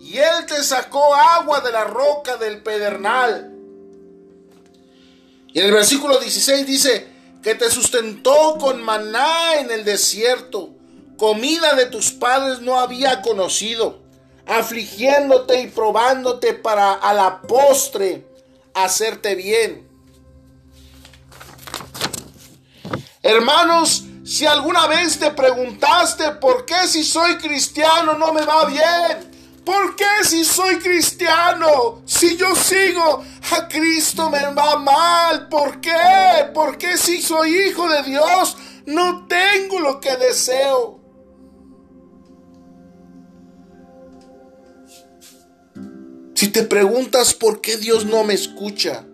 Y 0.00 0.18
él 0.18 0.46
te 0.46 0.62
sacó 0.62 1.14
agua 1.14 1.60
de 1.60 1.72
la 1.72 1.84
roca 1.84 2.36
del 2.36 2.62
pedernal. 2.62 3.52
Y 5.52 5.60
en 5.60 5.66
el 5.66 5.72
versículo 5.72 6.18
16 6.18 6.66
dice, 6.66 7.12
que 7.42 7.54
te 7.54 7.70
sustentó 7.70 8.56
con 8.58 8.82
maná 8.82 9.56
en 9.58 9.70
el 9.70 9.84
desierto, 9.84 10.70
comida 11.18 11.74
de 11.74 11.86
tus 11.86 12.12
padres 12.12 12.60
no 12.60 12.78
había 12.78 13.20
conocido, 13.20 14.00
afligiéndote 14.46 15.60
y 15.60 15.66
probándote 15.68 16.54
para 16.54 16.92
a 16.92 17.12
la 17.12 17.42
postre 17.42 18.26
hacerte 18.74 19.34
bien. 19.34 19.88
Hermanos, 23.22 24.04
si 24.24 24.46
alguna 24.46 24.86
vez 24.86 25.18
te 25.18 25.30
preguntaste 25.32 26.32
por 26.40 26.64
qué 26.64 26.86
si 26.86 27.02
soy 27.02 27.36
cristiano 27.38 28.14
no 28.14 28.32
me 28.32 28.44
va 28.44 28.66
bien, 28.66 29.30
¿por 29.64 29.96
qué 29.96 30.24
si 30.24 30.44
soy 30.44 30.76
cristiano, 30.78 32.02
si 32.04 32.36
yo 32.36 32.54
sigo 32.54 33.24
a 33.50 33.68
Cristo 33.68 34.30
me 34.30 34.40
va 34.54 34.76
mal? 34.78 35.48
¿Por 35.48 35.80
qué? 35.80 36.50
¿Por 36.54 36.78
qué 36.78 36.96
si 36.96 37.20
soy 37.20 37.68
hijo 37.68 37.88
de 37.88 38.02
Dios 38.04 38.56
no 38.86 39.26
tengo 39.26 39.80
lo 39.80 40.00
que 40.00 40.16
deseo? 40.16 41.00
Si 46.34 46.48
te 46.48 46.62
preguntas 46.62 47.34
por 47.34 47.60
qué 47.60 47.76
Dios 47.76 48.04
no 48.06 48.22
me 48.22 48.34
escucha, 48.34 49.04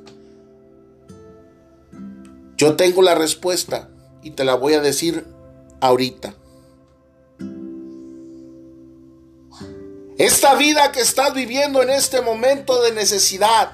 yo 2.56 2.76
tengo 2.76 3.02
la 3.02 3.14
respuesta 3.14 3.90
y 4.22 4.32
te 4.32 4.44
la 4.44 4.54
voy 4.54 4.74
a 4.74 4.80
decir 4.80 5.26
ahorita. 5.80 6.34
Esta 10.18 10.54
vida 10.56 10.90
que 10.90 11.00
estás 11.00 11.32
viviendo 11.32 11.82
en 11.82 11.90
este 11.90 12.20
momento 12.20 12.82
de 12.82 12.92
necesidad, 12.92 13.72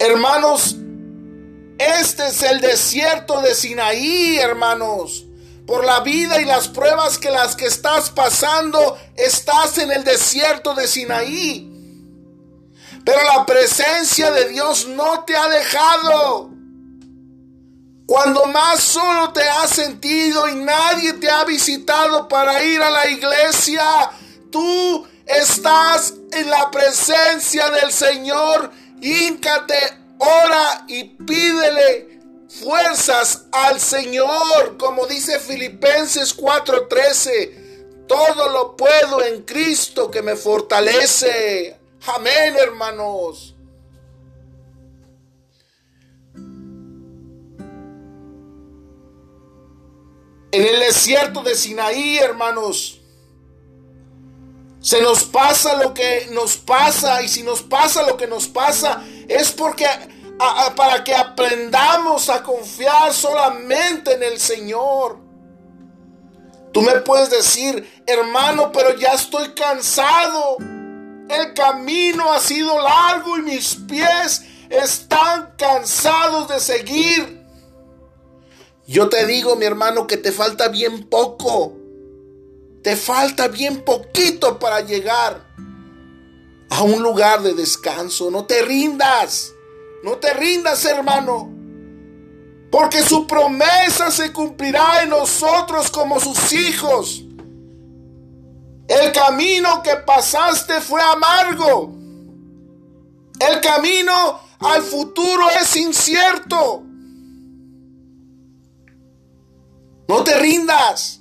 hermanos, 0.00 0.76
este 1.78 2.26
es 2.26 2.42
el 2.42 2.60
desierto 2.60 3.40
de 3.40 3.54
Sinaí, 3.54 4.38
hermanos 4.38 5.26
por 5.66 5.84
la 5.84 6.00
vida 6.00 6.40
y 6.40 6.44
las 6.44 6.68
pruebas 6.68 7.18
que 7.18 7.30
las 7.30 7.56
que 7.56 7.66
estás 7.66 8.10
pasando, 8.10 8.98
estás 9.16 9.78
en 9.78 9.90
el 9.92 10.04
desierto 10.04 10.74
de 10.74 10.86
Sinaí. 10.86 11.73
Pero 13.04 13.22
la 13.22 13.44
presencia 13.44 14.30
de 14.30 14.48
Dios 14.48 14.86
no 14.88 15.24
te 15.24 15.36
ha 15.36 15.48
dejado. 15.48 16.50
Cuando 18.06 18.46
más 18.46 18.82
solo 18.82 19.32
te 19.32 19.42
has 19.42 19.70
sentido 19.70 20.48
y 20.48 20.56
nadie 20.56 21.14
te 21.14 21.30
ha 21.30 21.44
visitado 21.44 22.28
para 22.28 22.62
ir 22.62 22.82
a 22.82 22.90
la 22.90 23.08
iglesia, 23.08 23.84
tú 24.50 25.06
estás 25.26 26.14
en 26.32 26.50
la 26.50 26.70
presencia 26.70 27.70
del 27.70 27.92
Señor. 27.92 28.70
Híncate, 29.00 29.76
ora 30.18 30.84
y 30.88 31.04
pídele 31.04 32.20
fuerzas 32.48 33.46
al 33.52 33.80
Señor, 33.80 34.76
como 34.78 35.06
dice 35.06 35.38
Filipenses 35.40 36.34
4:13. 36.34 38.06
Todo 38.06 38.50
lo 38.50 38.76
puedo 38.76 39.22
en 39.24 39.42
Cristo 39.42 40.10
que 40.10 40.22
me 40.22 40.36
fortalece. 40.36 41.83
Amén, 42.06 42.54
hermanos. 42.58 43.54
En 50.52 50.66
el 50.66 50.80
desierto 50.80 51.42
de 51.42 51.54
Sinaí, 51.54 52.18
hermanos, 52.18 53.00
se 54.80 55.00
nos 55.00 55.24
pasa 55.24 55.82
lo 55.82 55.94
que 55.94 56.28
nos 56.30 56.56
pasa 56.56 57.22
y 57.22 57.28
si 57.28 57.42
nos 57.42 57.62
pasa 57.62 58.06
lo 58.06 58.16
que 58.16 58.26
nos 58.26 58.46
pasa 58.48 59.02
es 59.26 59.50
porque 59.50 59.86
para 60.76 61.02
que 61.02 61.14
aprendamos 61.14 62.28
a 62.28 62.42
confiar 62.42 63.12
solamente 63.14 64.12
en 64.12 64.22
el 64.22 64.38
Señor. 64.38 65.18
Tú 66.72 66.82
me 66.82 67.00
puedes 67.00 67.30
decir, 67.30 68.02
hermano, 68.06 68.70
pero 68.72 68.94
ya 68.96 69.12
estoy 69.12 69.54
cansado. 69.54 70.58
El 71.28 71.54
camino 71.54 72.32
ha 72.32 72.38
sido 72.38 72.80
largo 72.80 73.38
y 73.38 73.42
mis 73.42 73.76
pies 73.88 74.42
están 74.68 75.54
cansados 75.56 76.48
de 76.48 76.60
seguir. 76.60 77.44
Yo 78.86 79.08
te 79.08 79.26
digo, 79.26 79.56
mi 79.56 79.64
hermano, 79.64 80.06
que 80.06 80.16
te 80.16 80.32
falta 80.32 80.68
bien 80.68 81.04
poco. 81.08 81.74
Te 82.82 82.96
falta 82.96 83.48
bien 83.48 83.82
poquito 83.82 84.58
para 84.58 84.80
llegar 84.82 85.46
a 86.68 86.82
un 86.82 87.02
lugar 87.02 87.42
de 87.42 87.54
descanso. 87.54 88.30
No 88.30 88.44
te 88.44 88.60
rindas. 88.62 89.52
No 90.02 90.18
te 90.18 90.34
rindas, 90.34 90.84
hermano. 90.84 91.50
Porque 92.70 93.02
su 93.02 93.26
promesa 93.26 94.10
se 94.10 94.32
cumplirá 94.32 95.02
en 95.02 95.10
nosotros 95.10 95.90
como 95.90 96.20
sus 96.20 96.52
hijos. 96.52 97.23
El 98.88 99.12
camino 99.12 99.82
que 99.82 99.96
pasaste 99.96 100.80
fue 100.80 101.00
amargo. 101.00 101.94
El 103.40 103.60
camino 103.60 104.40
al 104.60 104.82
futuro 104.82 105.44
es 105.60 105.76
incierto. 105.76 106.82
No 110.08 110.22
te 110.22 110.38
rindas. 110.38 111.20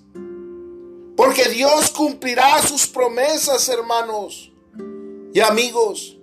Porque 1.16 1.46
Dios 1.50 1.92
cumplirá 1.92 2.62
sus 2.64 2.88
promesas, 2.88 3.70
hermanos 3.70 4.52
y 5.34 5.40
amigos. 5.40 6.18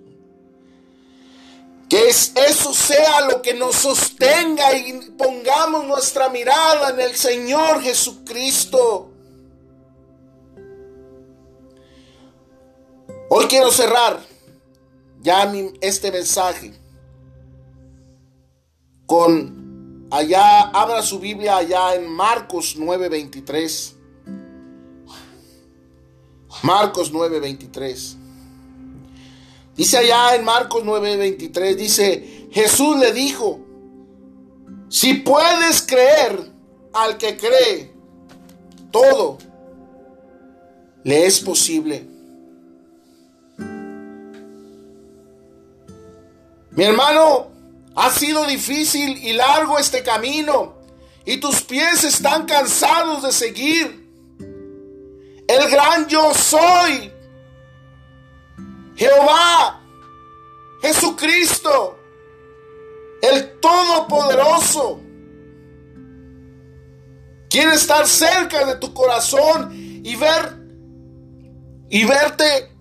Que 1.89 2.07
eso 2.07 2.73
sea 2.73 3.21
lo 3.21 3.41
que 3.41 3.53
nos 3.53 3.75
sostenga 3.75 4.77
y 4.77 5.11
pongamos 5.17 5.85
nuestra 5.85 6.29
mirada 6.29 6.91
en 6.91 6.99
el 7.01 7.15
Señor 7.15 7.81
Jesucristo. 7.81 9.10
Hoy 13.33 13.45
quiero 13.45 13.71
cerrar 13.71 14.19
ya 15.21 15.49
este 15.79 16.11
mensaje 16.11 16.73
con 19.05 20.09
allá, 20.11 20.63
abra 20.63 21.01
su 21.01 21.17
Biblia 21.17 21.55
allá 21.55 21.95
en 21.95 22.09
Marcos 22.09 22.75
9:23. 22.77 23.95
Marcos 26.63 27.13
9:23. 27.13 28.17
Dice 29.77 29.97
allá 29.99 30.35
en 30.35 30.43
Marcos 30.43 30.83
9:23, 30.83 31.75
dice, 31.77 32.49
Jesús 32.51 32.97
le 32.99 33.13
dijo, 33.13 33.61
si 34.89 35.13
puedes 35.13 35.81
creer 35.83 36.51
al 36.91 37.17
que 37.17 37.37
cree, 37.37 37.93
todo 38.91 39.37
le 41.05 41.25
es 41.25 41.39
posible. 41.39 42.10
Mi 46.71 46.85
hermano, 46.85 47.51
ha 47.95 48.09
sido 48.09 48.45
difícil 48.45 49.17
y 49.23 49.33
largo 49.33 49.77
este 49.77 50.01
camino 50.03 50.75
y 51.25 51.37
tus 51.37 51.61
pies 51.61 52.03
están 52.03 52.45
cansados 52.45 53.23
de 53.23 53.31
seguir. 53.31 54.09
El 55.47 55.69
gran 55.69 56.07
yo 56.07 56.33
soy. 56.33 57.11
Jehová, 58.95 59.81
Jesucristo, 60.81 61.99
el 63.21 63.59
Todopoderoso. 63.59 65.01
Quiere 67.49 67.73
estar 67.75 68.07
cerca 68.07 68.65
de 68.65 68.75
tu 68.75 68.93
corazón 68.93 69.71
y 69.73 70.15
ver 70.15 70.57
y 71.89 72.05
verte 72.05 72.71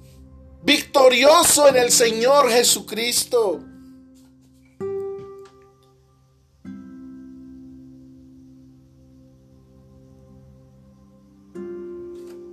victorioso 0.62 1.66
en 1.68 1.76
el 1.76 1.90
Señor 1.90 2.48
Jesucristo. 2.50 3.64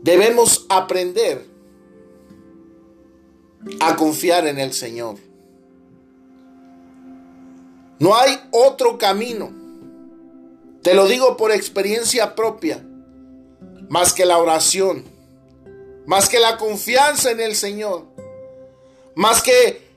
Debemos 0.08 0.66
aprender 0.70 1.45
a 3.82 3.97
confiar 3.97 4.47
en 4.47 4.58
el 4.58 4.72
Señor. 4.72 5.18
No 7.99 8.16
hay 8.16 8.39
otro 8.51 8.97
camino. 8.97 9.51
Te 10.82 10.93
lo 10.93 11.08
digo 11.08 11.36
por 11.36 11.51
experiencia 11.51 12.36
propia. 12.36 12.82
Más 13.89 14.14
que 14.14 14.26
la 14.26 14.38
oración. 14.38 15.03
Más 16.05 16.30
que 16.30 16.39
la 16.39 16.55
confianza 16.55 17.32
en 17.32 17.41
el 17.41 17.53
Señor. 17.53 18.05
Más 19.14 19.41
que 19.41 19.89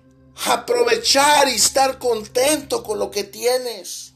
aprovechar 0.48 1.48
y 1.48 1.54
estar 1.54 2.00
contento 2.00 2.82
con 2.82 2.98
lo 2.98 3.12
que 3.12 3.22
tienes. 3.22 4.09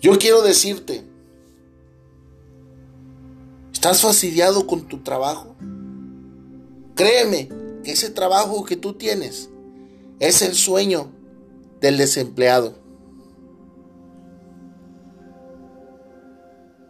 Yo 0.00 0.18
quiero 0.18 0.40
decirte, 0.40 1.04
¿estás 3.72 4.00
fastidiado 4.00 4.66
con 4.66 4.88
tu 4.88 5.02
trabajo? 5.02 5.54
Créeme 6.94 7.50
que 7.84 7.92
ese 7.92 8.08
trabajo 8.10 8.64
que 8.64 8.76
tú 8.76 8.94
tienes 8.94 9.50
es 10.18 10.40
el 10.42 10.54
sueño 10.54 11.10
del 11.80 11.98
desempleado. 11.98 12.78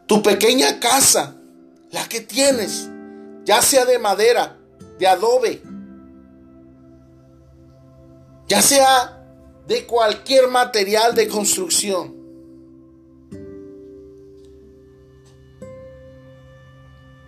Tu 0.06 0.22
pequeña 0.22 0.78
casa, 0.78 1.36
la 1.90 2.08
que 2.08 2.20
tienes, 2.20 2.88
ya 3.44 3.61
sea 3.62 3.84
de 3.86 3.98
madera, 3.98 4.58
de 4.98 5.06
adobe, 5.06 5.62
ya 8.48 8.62
sea 8.62 9.24
de 9.66 9.86
cualquier 9.86 10.48
material 10.48 11.14
de 11.14 11.28
construcción, 11.28 12.20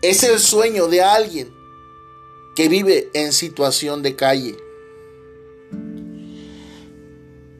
Es 0.02 0.24
el 0.24 0.40
sueño 0.40 0.88
de 0.88 1.00
alguien 1.00 1.54
que 2.56 2.68
vive 2.68 3.08
en 3.14 3.32
situación 3.32 4.02
de 4.02 4.16
calle. 4.16 4.56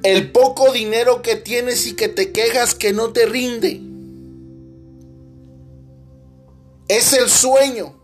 El 0.02 0.32
poco 0.32 0.72
dinero 0.72 1.22
que 1.22 1.36
tienes 1.36 1.86
y 1.86 1.94
que 1.94 2.08
te 2.08 2.32
quejas 2.32 2.74
que 2.74 2.92
no 2.92 3.12
te 3.12 3.26
rinde. 3.26 3.80
Es 6.88 7.12
el 7.12 7.30
sueño 7.30 7.94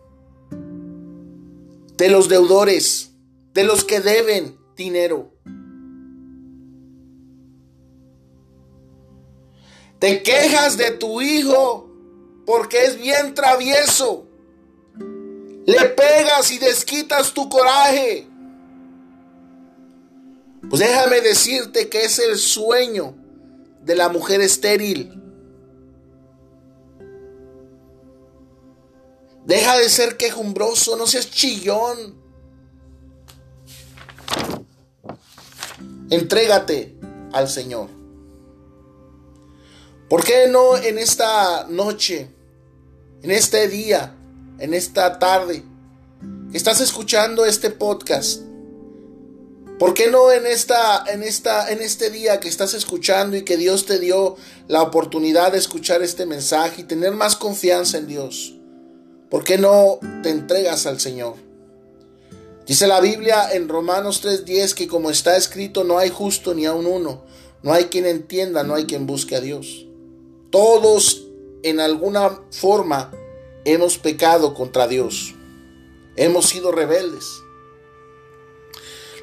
de 1.96 2.08
los 2.08 2.28
deudores, 2.28 3.10
de 3.54 3.64
los 3.64 3.82
que 3.82 4.00
deben 4.00 4.56
dinero. 4.76 5.32
Te 9.98 10.22
quejas 10.22 10.78
de 10.78 10.92
tu 10.92 11.20
hijo 11.20 11.90
porque 12.46 12.84
es 12.84 13.00
bien 13.00 13.34
travieso 13.34 14.27
le 15.68 15.84
pegas 15.84 16.50
y 16.50 16.58
desquitas 16.58 17.34
tu 17.34 17.46
coraje. 17.50 18.26
Pues 20.70 20.80
déjame 20.80 21.20
decirte 21.20 21.90
que 21.90 22.04
es 22.04 22.18
el 22.18 22.38
sueño 22.38 23.14
de 23.82 23.94
la 23.94 24.08
mujer 24.08 24.40
estéril. 24.40 25.22
Deja 29.44 29.76
de 29.76 29.90
ser 29.90 30.16
quejumbroso, 30.16 30.96
no 30.96 31.06
seas 31.06 31.30
chillón. 31.30 32.18
Entrégate 36.08 36.96
al 37.34 37.46
Señor. 37.46 37.90
¿Por 40.08 40.24
qué 40.24 40.48
no 40.48 40.78
en 40.78 40.98
esta 40.98 41.66
noche, 41.68 42.30
en 43.22 43.30
este 43.30 43.68
día, 43.68 44.17
en 44.58 44.74
esta 44.74 45.18
tarde 45.18 45.62
estás 46.52 46.80
escuchando 46.80 47.44
este 47.44 47.70
podcast, 47.70 48.42
¿por 49.78 49.94
qué 49.94 50.10
no 50.10 50.32
en 50.32 50.46
esta 50.46 51.04
en 51.12 51.22
esta 51.22 51.70
en 51.70 51.80
este 51.80 52.10
día 52.10 52.40
que 52.40 52.48
estás 52.48 52.74
escuchando 52.74 53.36
y 53.36 53.44
que 53.44 53.56
Dios 53.56 53.86
te 53.86 53.98
dio 53.98 54.36
la 54.66 54.82
oportunidad 54.82 55.52
de 55.52 55.58
escuchar 55.58 56.02
este 56.02 56.26
mensaje 56.26 56.82
y 56.82 56.84
tener 56.84 57.12
más 57.12 57.36
confianza 57.36 57.98
en 57.98 58.06
Dios? 58.06 58.54
¿Por 59.30 59.44
qué 59.44 59.58
no 59.58 60.00
te 60.22 60.30
entregas 60.30 60.86
al 60.86 60.98
Señor? 60.98 61.34
Dice 62.66 62.86
la 62.86 63.00
Biblia 63.00 63.52
en 63.52 63.68
Romanos 63.68 64.22
3:10 64.22 64.74
que 64.74 64.88
como 64.88 65.10
está 65.10 65.36
escrito 65.36 65.84
no 65.84 65.98
hay 65.98 66.10
justo 66.10 66.52
ni 66.54 66.66
aun 66.66 66.86
uno, 66.86 67.24
no 67.62 67.72
hay 67.72 67.84
quien 67.84 68.06
entienda, 68.06 68.64
no 68.64 68.74
hay 68.74 68.86
quien 68.86 69.06
busque 69.06 69.36
a 69.36 69.40
Dios. 69.40 69.86
Todos 70.50 71.26
en 71.62 71.80
alguna 71.80 72.40
forma 72.50 73.12
hemos 73.72 73.98
pecado 73.98 74.54
contra 74.54 74.88
Dios. 74.88 75.34
Hemos 76.16 76.46
sido 76.46 76.72
rebeldes. 76.72 77.24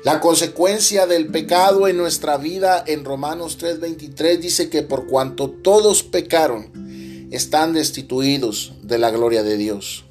La 0.04 0.20
consecuencia 0.20 1.08
del 1.08 1.28
pecado 1.28 1.88
en 1.88 1.98
nuestra 1.98 2.38
vida 2.38 2.84
en 2.86 3.06
Romanos 3.06 3.58
3:23 3.58 4.40
dice 4.40 4.70
que 4.70 4.84
por 4.84 5.08
cuanto 5.08 5.50
todos 5.50 6.04
pecaron, 6.04 7.28
están 7.32 7.74
destituidos 7.74 8.74
de 8.84 9.00
la 9.00 9.10
gloria 9.10 9.42
de 9.42 9.58
Dios. 9.58 10.06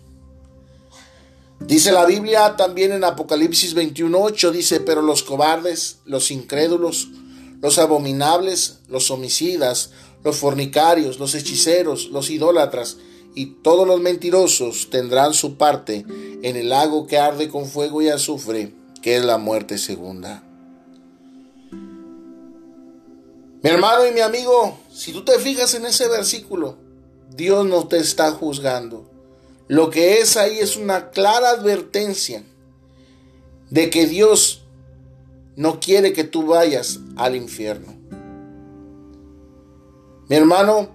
Dice 1.61 1.93
la 1.93 2.05
Biblia 2.05 2.57
también 2.57 2.91
en 2.93 3.05
Apocalipsis 3.05 3.75
21:8, 3.75 4.51
dice, 4.51 4.81
pero 4.81 5.01
los 5.01 5.23
cobardes, 5.23 5.99
los 6.05 6.33
incrédulos, 6.33 7.09
los 7.63 7.79
abominables, 7.79 8.81
los 8.89 9.11
homicidas, 9.13 9.91
los 10.25 10.37
fornicarios, 10.37 11.21
los 11.21 11.35
hechiceros, 11.35 12.09
los 12.11 12.31
idólatras, 12.31 12.97
y 13.35 13.47
todos 13.63 13.87
los 13.87 14.01
mentirosos 14.01 14.91
tendrán 14.91 15.35
su 15.35 15.57
parte 15.57 16.05
en 16.43 16.57
el 16.57 16.69
lago 16.69 17.07
que 17.07 17.19
arde 17.19 17.49
con 17.49 17.67
fuego 17.67 18.03
y 18.03 18.09
azufre, 18.09 18.73
que 19.03 19.17
es 19.17 19.25
la 19.25 19.39
muerte 19.39 19.79
segunda. 19.79 20.43
Mi 23.63 23.71
hermano 23.71 24.07
y 24.07 24.13
mi 24.13 24.21
amigo, 24.21 24.79
si 24.93 25.13
tú 25.13 25.25
te 25.25 25.39
fijas 25.39 25.75
en 25.75 25.87
ese 25.87 26.09
versículo, 26.09 26.77
Dios 27.35 27.65
no 27.67 27.89
te 27.89 27.97
está 27.97 28.31
juzgando. 28.31 29.11
Lo 29.69 29.89
que 29.89 30.19
es 30.19 30.37
ahí 30.37 30.59
es 30.59 30.77
una 30.77 31.11
clara 31.11 31.51
advertencia 31.51 32.45
de 33.71 33.89
que 33.89 34.07
Dios 34.07 34.65
no 35.57 35.81
quiere 35.81 36.13
que 36.13 36.25
tú 36.25 36.47
vayas 36.47 37.01
al 37.17 37.35
infierno. 37.37 37.95
Mi 40.29 40.37
hermano, 40.37 40.91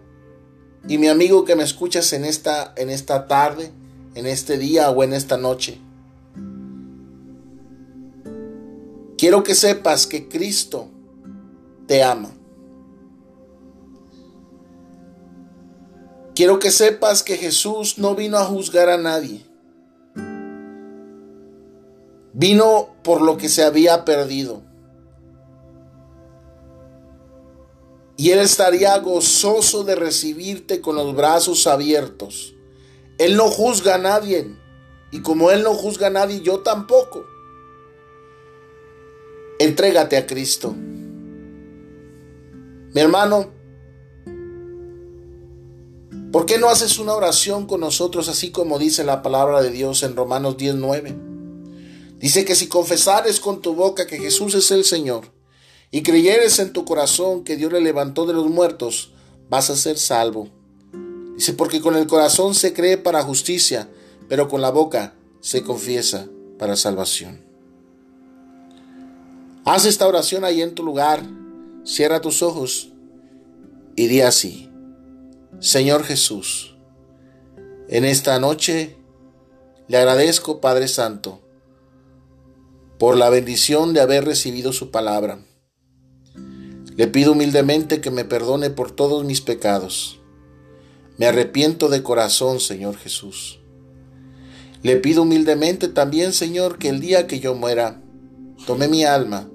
y 0.90 0.98
mi 0.98 1.08
amigo 1.08 1.46
que 1.46 1.56
me 1.56 1.64
escuchas 1.64 2.12
en 2.14 2.26
esta, 2.26 2.74
en 2.76 2.90
esta 2.90 3.28
tarde, 3.28 3.72
en 4.16 4.26
este 4.26 4.58
día 4.58 4.90
o 4.90 5.04
en 5.04 5.14
esta 5.14 5.38
noche. 5.38 5.80
Quiero 9.16 9.44
que 9.44 9.54
sepas 9.54 10.08
que 10.08 10.28
Cristo 10.28 10.90
te 11.86 12.02
ama. 12.02 12.32
Quiero 16.34 16.58
que 16.58 16.72
sepas 16.72 17.22
que 17.22 17.38
Jesús 17.38 18.00
no 18.00 18.16
vino 18.16 18.38
a 18.38 18.46
juzgar 18.46 18.90
a 18.90 18.98
nadie. 18.98 19.46
Vino 22.34 22.96
por 23.04 23.22
lo 23.22 23.38
que 23.38 23.50
se 23.50 23.64
había 23.64 24.06
perdido. 24.06 24.64
Y 28.20 28.32
Él 28.32 28.40
estaría 28.40 28.98
gozoso 28.98 29.86
de 29.86 29.96
recibirte 29.96 30.82
con 30.82 30.98
los 30.98 31.16
brazos 31.16 31.66
abiertos. 31.68 32.54
Él 33.18 33.38
no 33.38 33.46
juzga 33.50 33.96
a 33.96 33.98
nadie, 33.98 34.58
y 35.10 35.22
como 35.22 35.52
Él 35.52 35.64
no 35.64 35.74
juzga 35.74 36.08
a 36.08 36.10
nadie, 36.10 36.42
yo 36.42 36.60
tampoco. 36.60 37.24
Entrégate 39.58 40.18
a 40.18 40.28
Cristo. 40.28 40.76
Mi 42.94 43.00
hermano, 43.00 43.54
¿por 46.34 46.46
qué 46.46 46.58
no 46.58 46.68
haces 46.68 47.00
una 47.00 47.14
oración 47.14 47.68
con 47.68 47.80
nosotros 47.80 48.28
así 48.28 48.52
como 48.52 48.80
dice 48.80 49.06
la 49.06 49.22
palabra 49.22 49.62
de 49.62 49.72
Dios 49.72 50.04
en 50.04 50.18
Romanos 50.18 50.58
19? 50.58 51.16
Dice 52.18 52.44
que 52.44 52.56
si 52.56 52.68
confesares 52.68 53.40
con 53.40 53.62
tu 53.62 53.76
boca 53.76 54.06
que 54.08 54.18
Jesús 54.18 54.56
es 54.56 54.72
el 54.72 54.84
Señor 54.84 55.39
y 55.92 56.04
creyeres 56.04 56.60
en 56.60 56.74
tu 56.74 56.86
corazón 56.86 57.44
que 57.44 57.56
Dios 57.56 57.72
le 57.72 57.82
levantó 57.82 58.26
de 58.26 58.34
los 58.34 58.48
muertos, 58.48 59.12
vas 59.50 59.70
a 59.70 59.76
ser 59.76 59.98
salvo. 59.98 60.50
Dice, 61.36 61.54
porque 61.54 61.82
con 61.82 61.96
el 61.96 62.08
corazón 62.08 62.54
se 62.54 62.74
cree 62.74 62.98
para 62.98 63.24
justicia, 63.24 63.90
pero 64.28 64.48
con 64.48 64.62
la 64.62 64.70
boca 64.70 65.14
se 65.40 65.64
confiesa 65.64 66.28
para 66.58 66.76
salvación. 66.76 67.42
Haz 69.66 69.86
esta 69.86 70.08
oración 70.08 70.46
ahí 70.46 70.62
en 70.62 70.76
tu 70.76 70.84
lugar, 70.84 71.24
cierra 71.84 72.22
tus 72.22 72.44
ojos 72.44 72.90
y 73.96 74.08
di 74.08 74.22
así, 74.22 74.70
Señor 75.60 76.04
Jesús, 76.04 76.76
en 77.88 78.06
esta 78.06 78.40
noche 78.40 78.98
le 79.88 79.98
agradezco, 79.98 80.62
Padre 80.62 80.88
Santo, 80.88 81.42
por 83.00 83.18
la 83.18 83.30
bendición 83.30 83.94
de 83.94 84.02
haber 84.02 84.26
recibido 84.26 84.74
su 84.74 84.92
palabra. 84.92 85.40
Le 87.00 87.08
pido 87.08 87.32
humildemente 87.32 88.02
que 88.02 88.12
me 88.12 88.26
perdone 88.26 88.72
por 88.72 88.92
todos 88.92 89.24
mis 89.24 89.40
pecados. 89.40 90.20
Me 91.18 91.28
arrepiento 91.28 91.88
de 91.88 92.04
corazón, 92.04 92.60
Señor 92.60 92.98
Jesús. 92.98 93.62
Le 94.84 94.98
pido 94.98 95.22
humildemente 95.22 95.88
también, 95.88 96.34
Señor, 96.34 96.78
que 96.78 96.90
el 96.90 97.00
día 97.00 97.26
que 97.26 97.40
yo 97.40 97.56
muera, 97.56 98.04
tome 98.66 98.90
mi 98.90 99.06
alma 99.06 99.50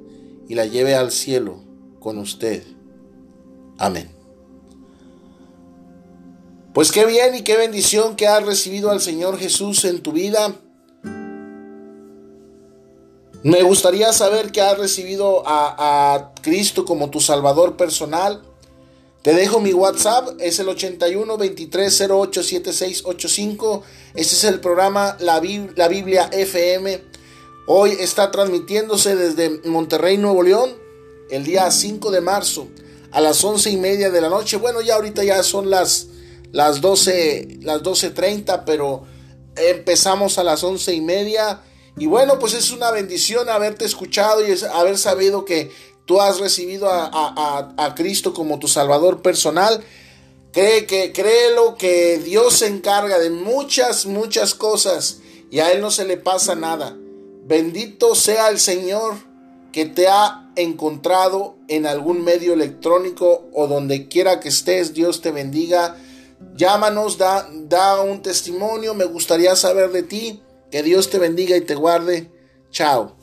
y 0.49 0.55
la 0.55 0.65
lleve 0.65 0.95
al 0.95 1.11
cielo 1.11 1.63
con 2.01 2.17
usted. 2.17 2.63
Amén. 3.77 4.11
Pues 6.73 6.93
qué 6.93 7.05
bien 7.05 7.35
y 7.35 7.43
qué 7.43 7.59
bendición 7.59 8.17
que 8.17 8.27
has 8.27 8.43
recibido 8.43 8.91
al 8.91 9.03
Señor 9.03 9.37
Jesús 9.37 9.85
en 9.85 10.01
tu 10.01 10.13
vida. 10.13 10.63
Me 13.45 13.63
gustaría 13.63 14.11
saber 14.15 14.53
que 14.53 14.63
has 14.63 14.79
recibido 14.79 15.43
a, 15.45 16.33
Cristo 16.41 16.87
como 16.87 17.11
tu 17.11 17.21
Salvador 17.21 17.77
personal. 17.77 18.43
Te 19.21 19.35
dejo 19.35 19.61
mi 19.61 19.75
WhatsApp, 19.75 20.41
es 20.41 20.61
el 20.61 20.69
81 20.71 21.37
23 21.37 22.01
08 22.11 22.41
85. 23.05 23.83
Este 24.15 24.35
es 24.35 24.45
el 24.45 24.61
programa 24.61 25.19
La, 25.21 25.43
La 25.77 25.89
Biblia 25.89 26.31
FM. 26.33 27.03
Hoy 27.67 27.91
está 28.01 28.31
transmitiéndose 28.31 29.15
desde 29.15 29.69
Monterrey, 29.69 30.17
Nuevo 30.17 30.43
León, 30.43 30.71
el 31.29 31.45
día 31.45 31.71
5 31.71 32.11
de 32.11 32.23
marzo 32.23 32.69
a 33.13 33.21
las 33.21 33.45
11 33.45 33.71
y 33.73 33.77
media 33.77 34.11
de 34.11 34.23
la 34.23 34.31
noche. 34.31 34.57
Bueno, 34.57 34.81
ya 34.81 34.95
ahorita 34.95 35.23
ya 35.23 35.43
son 35.43 35.69
las, 35.69 36.07
las 36.51 36.81
12, 36.81 37.59
las 37.61 37.83
12.30, 37.83 38.63
pero 38.65 39.03
empezamos 39.55 40.39
a 40.39 40.45
las 40.45 40.65
11 40.65 40.95
y 40.95 41.03
media 41.03 41.61
y 41.97 42.07
bueno, 42.07 42.39
pues 42.39 42.55
es 42.55 42.73
una 42.73 42.91
bendición 42.91 43.49
haberte 43.49 43.85
escuchado 43.85 44.47
y 44.47 44.53
haber 44.73 44.99
sabido 44.99 45.45
que 45.45 45.71
tú 46.07 46.21
has 46.21 46.41
recibido 46.41 46.89
a, 46.91 47.95
Cristo 47.97 48.35
como 48.35 48.59
tu 48.59 48.67
Salvador 48.67 49.23
personal. 49.23 49.83
Cree 50.53 50.87
que, 50.87 51.13
créelo 51.13 51.77
que 51.77 52.19
Dios 52.19 52.59
se 52.59 52.67
encarga 52.67 53.19
de 53.19 53.31
muchas, 53.31 54.07
muchas 54.07 54.55
cosas 54.55 55.19
y 55.51 55.61
a 55.61 55.71
Él 55.73 55.81
no 55.81 55.91
se 55.91 56.05
le 56.05 56.17
pasa 56.17 56.55
nada. 56.55 56.97
Bendito 57.45 58.15
sea 58.15 58.49
el 58.49 58.59
Señor 58.59 59.15
que 59.73 59.85
te 59.85 60.09
ha 60.09 60.51
encontrado 60.57 61.57
en 61.69 61.87
algún 61.87 62.25
medio 62.25 62.55
electrónico 62.55 63.49
o 63.53 63.67
donde 63.67 64.09
quiera 64.09 64.41
que 64.41 64.49
estés. 64.49 64.95
Dios 64.95 65.21
te 65.21 65.31
bendiga. 65.31 65.97
Llámanos, 66.57 67.19
da, 67.19 67.49
da 67.53 68.01
un 68.01 68.23
testimonio. 68.23 68.95
Me 68.95 69.05
gustaría 69.05 69.57
saber 69.57 69.91
de 69.91 70.05
ti. 70.05 70.44
Que 70.75 70.83
Dios 70.83 71.09
te 71.09 71.21
bendiga 71.21 71.57
y 71.57 71.61
te 71.61 71.77
guarde. 71.77 72.33
Chao. 72.73 73.17